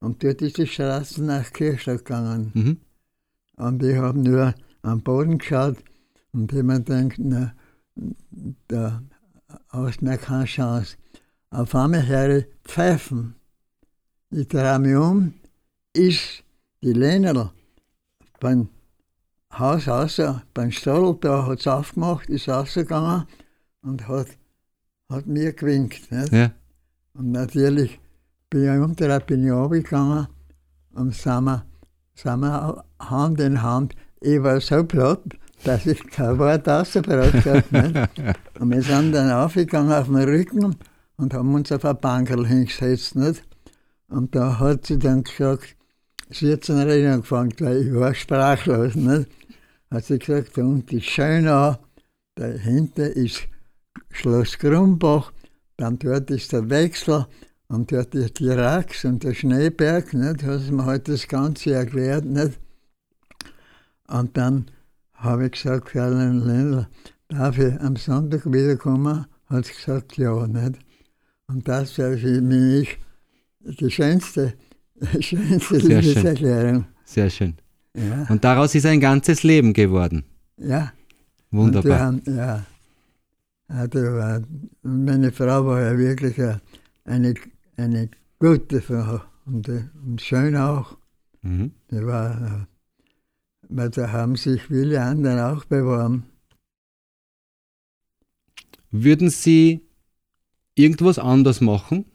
und 0.00 0.22
dort 0.22 0.42
ist 0.42 0.58
die 0.58 0.66
Straße 0.66 1.22
nach 1.22 1.52
Kirchstadt 1.52 2.04
gegangen. 2.04 2.50
Mhm. 2.54 2.76
Und 3.56 3.82
ich 3.82 3.96
habe 3.96 4.18
nur 4.18 4.54
am 4.82 5.00
Boden 5.00 5.38
geschaut 5.38 5.76
Und 6.32 6.52
man 6.52 6.84
denkt, 6.84 7.18
na, 7.18 7.52
da 8.68 9.02
hast 9.70 10.00
du 10.00 10.04
mir 10.04 10.18
keine 10.18 10.44
Chance. 10.44 10.96
Auf 11.50 11.74
einmal 11.74 12.06
höre 12.06 12.38
ich 12.38 12.46
Pfeifen. 12.64 13.34
Ich 14.30 14.46
drehe 14.48 14.78
mich 14.78 14.94
um, 14.94 15.34
ist 15.94 16.44
die 16.82 16.92
Lena 16.92 17.52
beim 18.38 18.68
Haus 19.52 19.88
raus, 19.88 20.20
beim 20.54 20.70
Stall, 20.70 21.16
da 21.20 21.46
hat 21.46 21.60
es 21.60 21.66
aufgemacht, 21.66 22.28
ist 22.28 22.48
rausgegangen 22.48 23.24
und 23.82 24.06
hat, 24.06 24.28
hat 25.10 25.26
mir 25.26 25.52
gewinkt. 25.52 26.10
Nicht? 26.12 26.32
Ja. 26.32 26.52
Und 27.14 27.32
natürlich 27.32 27.98
bin 28.50 28.64
ich 28.64 28.80
unter 28.80 29.20
bin 29.20 29.44
ich 29.44 29.52
runtergegangen 29.52 30.28
und 30.92 31.14
sind 31.14 31.44
wir, 31.44 31.64
sind 32.14 32.40
wir 32.40 32.84
Hand 33.00 33.40
in 33.40 33.62
Hand. 33.62 33.94
Ich 34.20 34.42
war 34.42 34.60
so 34.60 34.84
platt, 34.84 35.22
dass 35.64 35.86
ich 35.86 36.06
kein 36.08 36.38
Wort 36.38 36.66
rausgebracht 36.68 37.44
habe. 37.46 38.08
Und 38.58 38.70
wir 38.70 38.82
sind 38.82 39.12
dann 39.12 39.30
aufgegangen 39.30 39.92
auf 39.92 40.06
den 40.06 40.16
Rücken 40.16 40.76
und 41.16 41.34
haben 41.34 41.54
uns 41.54 41.70
auf 41.70 41.84
ein 41.84 41.98
Bankerl 42.00 42.46
hingesetzt. 42.46 43.16
Nicht? 43.16 43.42
Und 44.08 44.34
da 44.34 44.58
hat 44.58 44.86
sie 44.86 44.98
dann 44.98 45.24
gesagt, 45.24 45.76
sie 46.30 46.52
hat 46.52 46.64
zum 46.64 46.78
Reden 46.78 47.12
angefangen, 47.12 47.52
weil 47.60 47.86
ich 47.86 47.94
war 47.94 48.14
sprachlos. 48.14 48.94
Nicht? 48.94 49.28
Hat 49.90 50.04
sie 50.04 50.18
gesagt, 50.18 50.56
da 50.56 50.62
unten 50.62 50.98
ist 50.98 51.06
Schönau, 51.06 51.76
dahinter 52.34 53.10
ist 53.10 53.48
Schloss 54.10 54.58
Grumbach, 54.58 55.32
dann 55.76 55.98
dort 55.98 56.30
ist 56.30 56.52
der 56.52 56.68
Wechsel 56.68 57.26
und 57.68 57.92
dort 57.92 58.14
ist 58.14 58.38
die 58.38 58.50
Rax 58.50 59.04
und 59.04 59.22
der 59.24 59.34
Schneeberg, 59.34 60.12
nicht? 60.12 60.42
hat 60.42 60.60
sie 60.60 60.72
mir 60.72 60.86
heute 60.86 61.12
das 61.12 61.28
Ganze 61.28 61.74
erklärt. 61.74 62.24
Nicht? 62.24 62.58
Und 64.08 64.36
dann 64.36 64.70
habe 65.14 65.46
ich 65.46 65.52
gesagt, 65.52 65.90
Fräulein 65.90 66.40
Lendl, 66.40 66.86
darf 67.28 67.58
ich 67.58 67.78
am 67.80 67.96
Sonntag 67.96 68.46
wiederkommen? 68.46 69.26
Hat 69.46 69.66
sie 69.66 69.74
gesagt, 69.74 70.16
ja, 70.16 70.46
nicht? 70.46 70.78
Und 71.46 71.66
das 71.66 71.96
wäre 71.98 72.16
für 72.16 72.40
mich 72.40 72.98
die 73.60 73.90
schönste, 73.90 74.54
schönste 75.20 75.80
Sehr 75.80 76.00
Liebeserklärung. 76.02 76.86
Sehr 77.04 77.30
schön. 77.30 77.56
Ja. 77.98 78.26
Und 78.28 78.44
daraus 78.44 78.74
ist 78.74 78.86
ein 78.86 79.00
ganzes 79.00 79.42
Leben 79.42 79.72
geworden. 79.72 80.24
ja. 80.56 80.92
Wunderbar. 81.50 81.98
Haben, 82.00 82.22
ja. 82.26 82.66
ja 83.70 83.86
die 83.86 83.98
war, 83.98 84.42
meine 84.82 85.32
Frau 85.32 85.64
war 85.64 85.80
ja 85.80 85.96
wirklich 85.96 86.38
eine, 86.38 86.60
eine, 87.04 87.34
eine 87.76 88.10
gute 88.38 88.82
Frau 88.82 89.22
und, 89.46 89.68
äh, 89.68 89.84
und 90.04 90.20
schön 90.20 90.56
auch. 90.56 90.98
Mhm. 91.42 91.72
Die 91.90 92.04
war, 92.04 92.36
äh, 92.36 92.66
weil 93.70 93.90
da 93.90 94.12
haben 94.12 94.36
sich 94.36 94.62
viele 94.62 95.00
andere 95.02 95.52
auch 95.52 95.64
beworben. 95.64 96.24
Würden 98.90 99.30
Sie 99.30 99.80
irgendwas 100.74 101.18
anders 101.18 101.60
machen, 101.60 102.06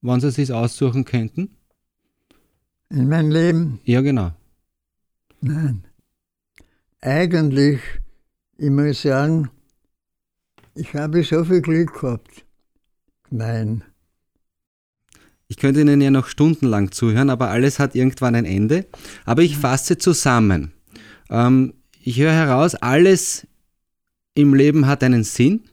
wenn 0.00 0.20
Sie 0.20 0.28
es 0.28 0.34
sich 0.34 0.52
aussuchen 0.52 1.04
könnten? 1.04 1.56
In 2.90 3.08
meinem 3.08 3.30
Leben, 3.30 3.80
Ja, 3.84 4.02
genau. 4.02 4.32
Nein. 5.42 5.84
Eigentlich, 7.00 7.80
ich 8.58 8.70
muss 8.70 9.02
sagen, 9.02 9.50
ich 10.74 10.94
habe 10.94 11.22
so 11.24 11.44
viel 11.44 11.60
Glück 11.60 12.00
gehabt. 12.00 12.44
Nein. 13.30 13.84
Ich 15.48 15.56
könnte 15.58 15.80
Ihnen 15.82 16.00
ja 16.00 16.10
noch 16.10 16.28
stundenlang 16.28 16.92
zuhören, 16.92 17.28
aber 17.28 17.50
alles 17.50 17.78
hat 17.78 17.94
irgendwann 17.94 18.34
ein 18.34 18.46
Ende. 18.46 18.86
Aber 19.26 19.42
ich 19.42 19.58
fasse 19.58 19.98
zusammen. 19.98 20.72
Ähm, 21.28 21.74
ich 22.02 22.18
höre 22.18 22.32
heraus, 22.32 22.74
alles 22.74 23.46
im 24.34 24.54
Leben 24.54 24.86
hat 24.86 25.02
einen 25.02 25.24
Sinn. 25.24 25.64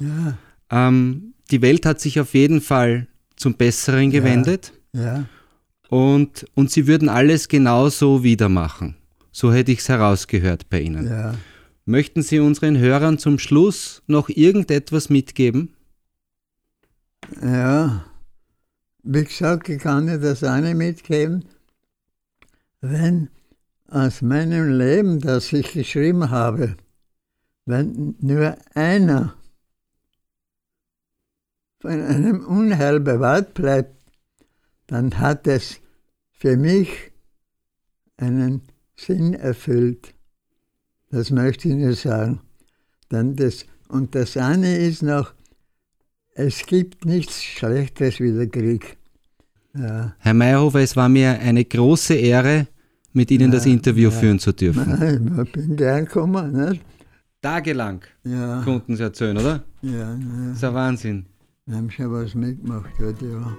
Ja, 0.00 0.38
Ähm, 0.70 1.34
die 1.52 1.62
Welt 1.62 1.86
hat 1.86 2.00
sich 2.00 2.18
auf 2.18 2.34
jeden 2.34 2.60
Fall 2.60 3.06
zum 3.36 3.54
Besseren 3.54 4.10
gewendet. 4.10 4.72
ja, 4.92 5.26
Und, 5.88 6.46
und 6.54 6.70
Sie 6.70 6.86
würden 6.86 7.08
alles 7.08 7.48
genauso 7.48 8.22
wieder 8.22 8.48
machen. 8.48 8.96
So 9.32 9.52
hätte 9.52 9.72
ich 9.72 9.80
es 9.80 9.88
herausgehört 9.88 10.68
bei 10.70 10.80
Ihnen. 10.80 11.08
ja. 11.08 11.34
Möchten 11.88 12.22
Sie 12.22 12.40
unseren 12.40 12.76
Hörern 12.76 13.16
zum 13.16 13.38
Schluss 13.38 14.02
noch 14.08 14.28
irgendetwas 14.28 15.08
mitgeben? 15.08 15.72
Ja, 17.40 18.04
wie 19.04 19.22
gesagt, 19.22 19.68
ich 19.68 19.80
kann 19.80 20.08
dir 20.08 20.18
das 20.18 20.42
eine 20.42 20.74
mitgeben. 20.74 21.44
Wenn 22.80 23.28
aus 23.88 24.20
meinem 24.20 24.76
Leben, 24.76 25.20
das 25.20 25.52
ich 25.52 25.72
geschrieben 25.72 26.30
habe, 26.30 26.76
wenn 27.66 28.16
nur 28.20 28.56
einer 28.74 29.34
von 31.78 32.02
einem 32.02 32.44
Unheil 32.44 32.98
bewahrt 32.98 33.54
bleibt, 33.54 33.95
dann 34.86 35.18
hat 35.18 35.46
es 35.46 35.80
für 36.32 36.56
mich 36.56 36.88
einen 38.16 38.62
Sinn 38.96 39.34
erfüllt. 39.34 40.14
Das 41.10 41.30
möchte 41.30 41.68
ich 41.68 41.74
nur 41.74 41.94
sagen. 41.94 42.40
Dann 43.08 43.36
das, 43.36 43.66
und 43.88 44.14
das 44.14 44.36
eine 44.36 44.76
ist 44.78 45.02
noch, 45.02 45.32
es 46.34 46.66
gibt 46.66 47.04
nichts 47.04 47.42
Schlechtes 47.42 48.20
wie 48.20 48.32
der 48.32 48.48
Krieg. 48.48 48.96
Ja. 49.74 50.14
Herr 50.18 50.34
Meyerhofer, 50.34 50.80
es 50.80 50.96
war 50.96 51.08
mir 51.08 51.38
eine 51.38 51.64
große 51.64 52.14
Ehre, 52.14 52.66
mit 53.12 53.30
Ihnen 53.30 53.50
das 53.50 53.64
Ja, 53.64 53.72
Interview 53.72 54.10
ja. 54.10 54.18
führen 54.18 54.38
zu 54.38 54.52
dürfen. 54.52 54.84
Nein, 54.98 55.42
ich 55.44 55.52
bin 55.52 55.76
gern 55.76 56.04
gekommen. 56.04 56.52
Nicht? 56.52 56.82
Tagelang 57.40 58.02
Ja, 58.24 58.60
konnten 58.64 58.96
Sie 58.96 59.02
erzählen, 59.02 59.36
oder? 59.38 59.64
ja, 59.82 59.90
ja. 59.92 60.18
Das 60.48 60.56
ist 60.58 60.64
ein 60.64 60.74
Wahnsinn. 60.74 61.26
Wir 61.66 61.76
haben 61.76 61.90
schon 61.90 62.12
was 62.12 62.34
mitgemacht 62.34 62.90
heute, 62.98 63.24
ja. 63.26 63.56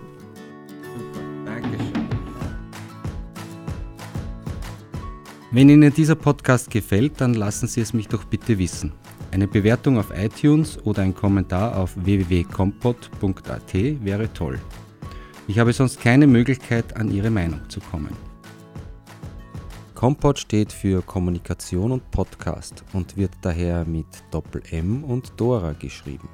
Wenn 5.50 5.70
Ihnen 5.70 5.94
dieser 5.94 6.16
Podcast 6.16 6.70
gefällt, 6.70 7.22
dann 7.22 7.34
lassen 7.34 7.68
Sie 7.68 7.80
es 7.80 7.94
mich 7.94 8.10
doch 8.10 8.26
bitte 8.26 8.60
wissen. 8.60 8.92
Eine 9.32 9.48
Bewertung 9.48 9.98
auf 9.98 10.12
iTunes 10.14 10.78
oder 10.84 11.04
ein 11.04 11.16
Kommentar 11.16 11.78
auf 11.78 11.96
www.kompot.at 11.96 13.74
wäre 13.74 14.34
toll. 14.34 14.60
Ich 15.48 15.58
habe 15.58 15.72
sonst 15.72 16.02
keine 16.02 16.28
Möglichkeit, 16.28 16.98
an 16.98 17.10
Ihre 17.10 17.30
Meinung 17.30 17.62
zu 17.70 17.80
kommen. 17.80 18.12
Kompot 19.96 20.38
steht 20.38 20.74
für 20.74 21.02
Kommunikation 21.02 21.94
und 21.94 22.12
Podcast 22.12 22.84
und 22.92 23.16
wird 23.16 23.32
daher 23.42 23.86
mit 23.86 24.06
Doppel 24.32 24.62
M 24.72 25.06
und 25.06 25.32
Dora 25.38 25.72
geschrieben. 25.72 26.28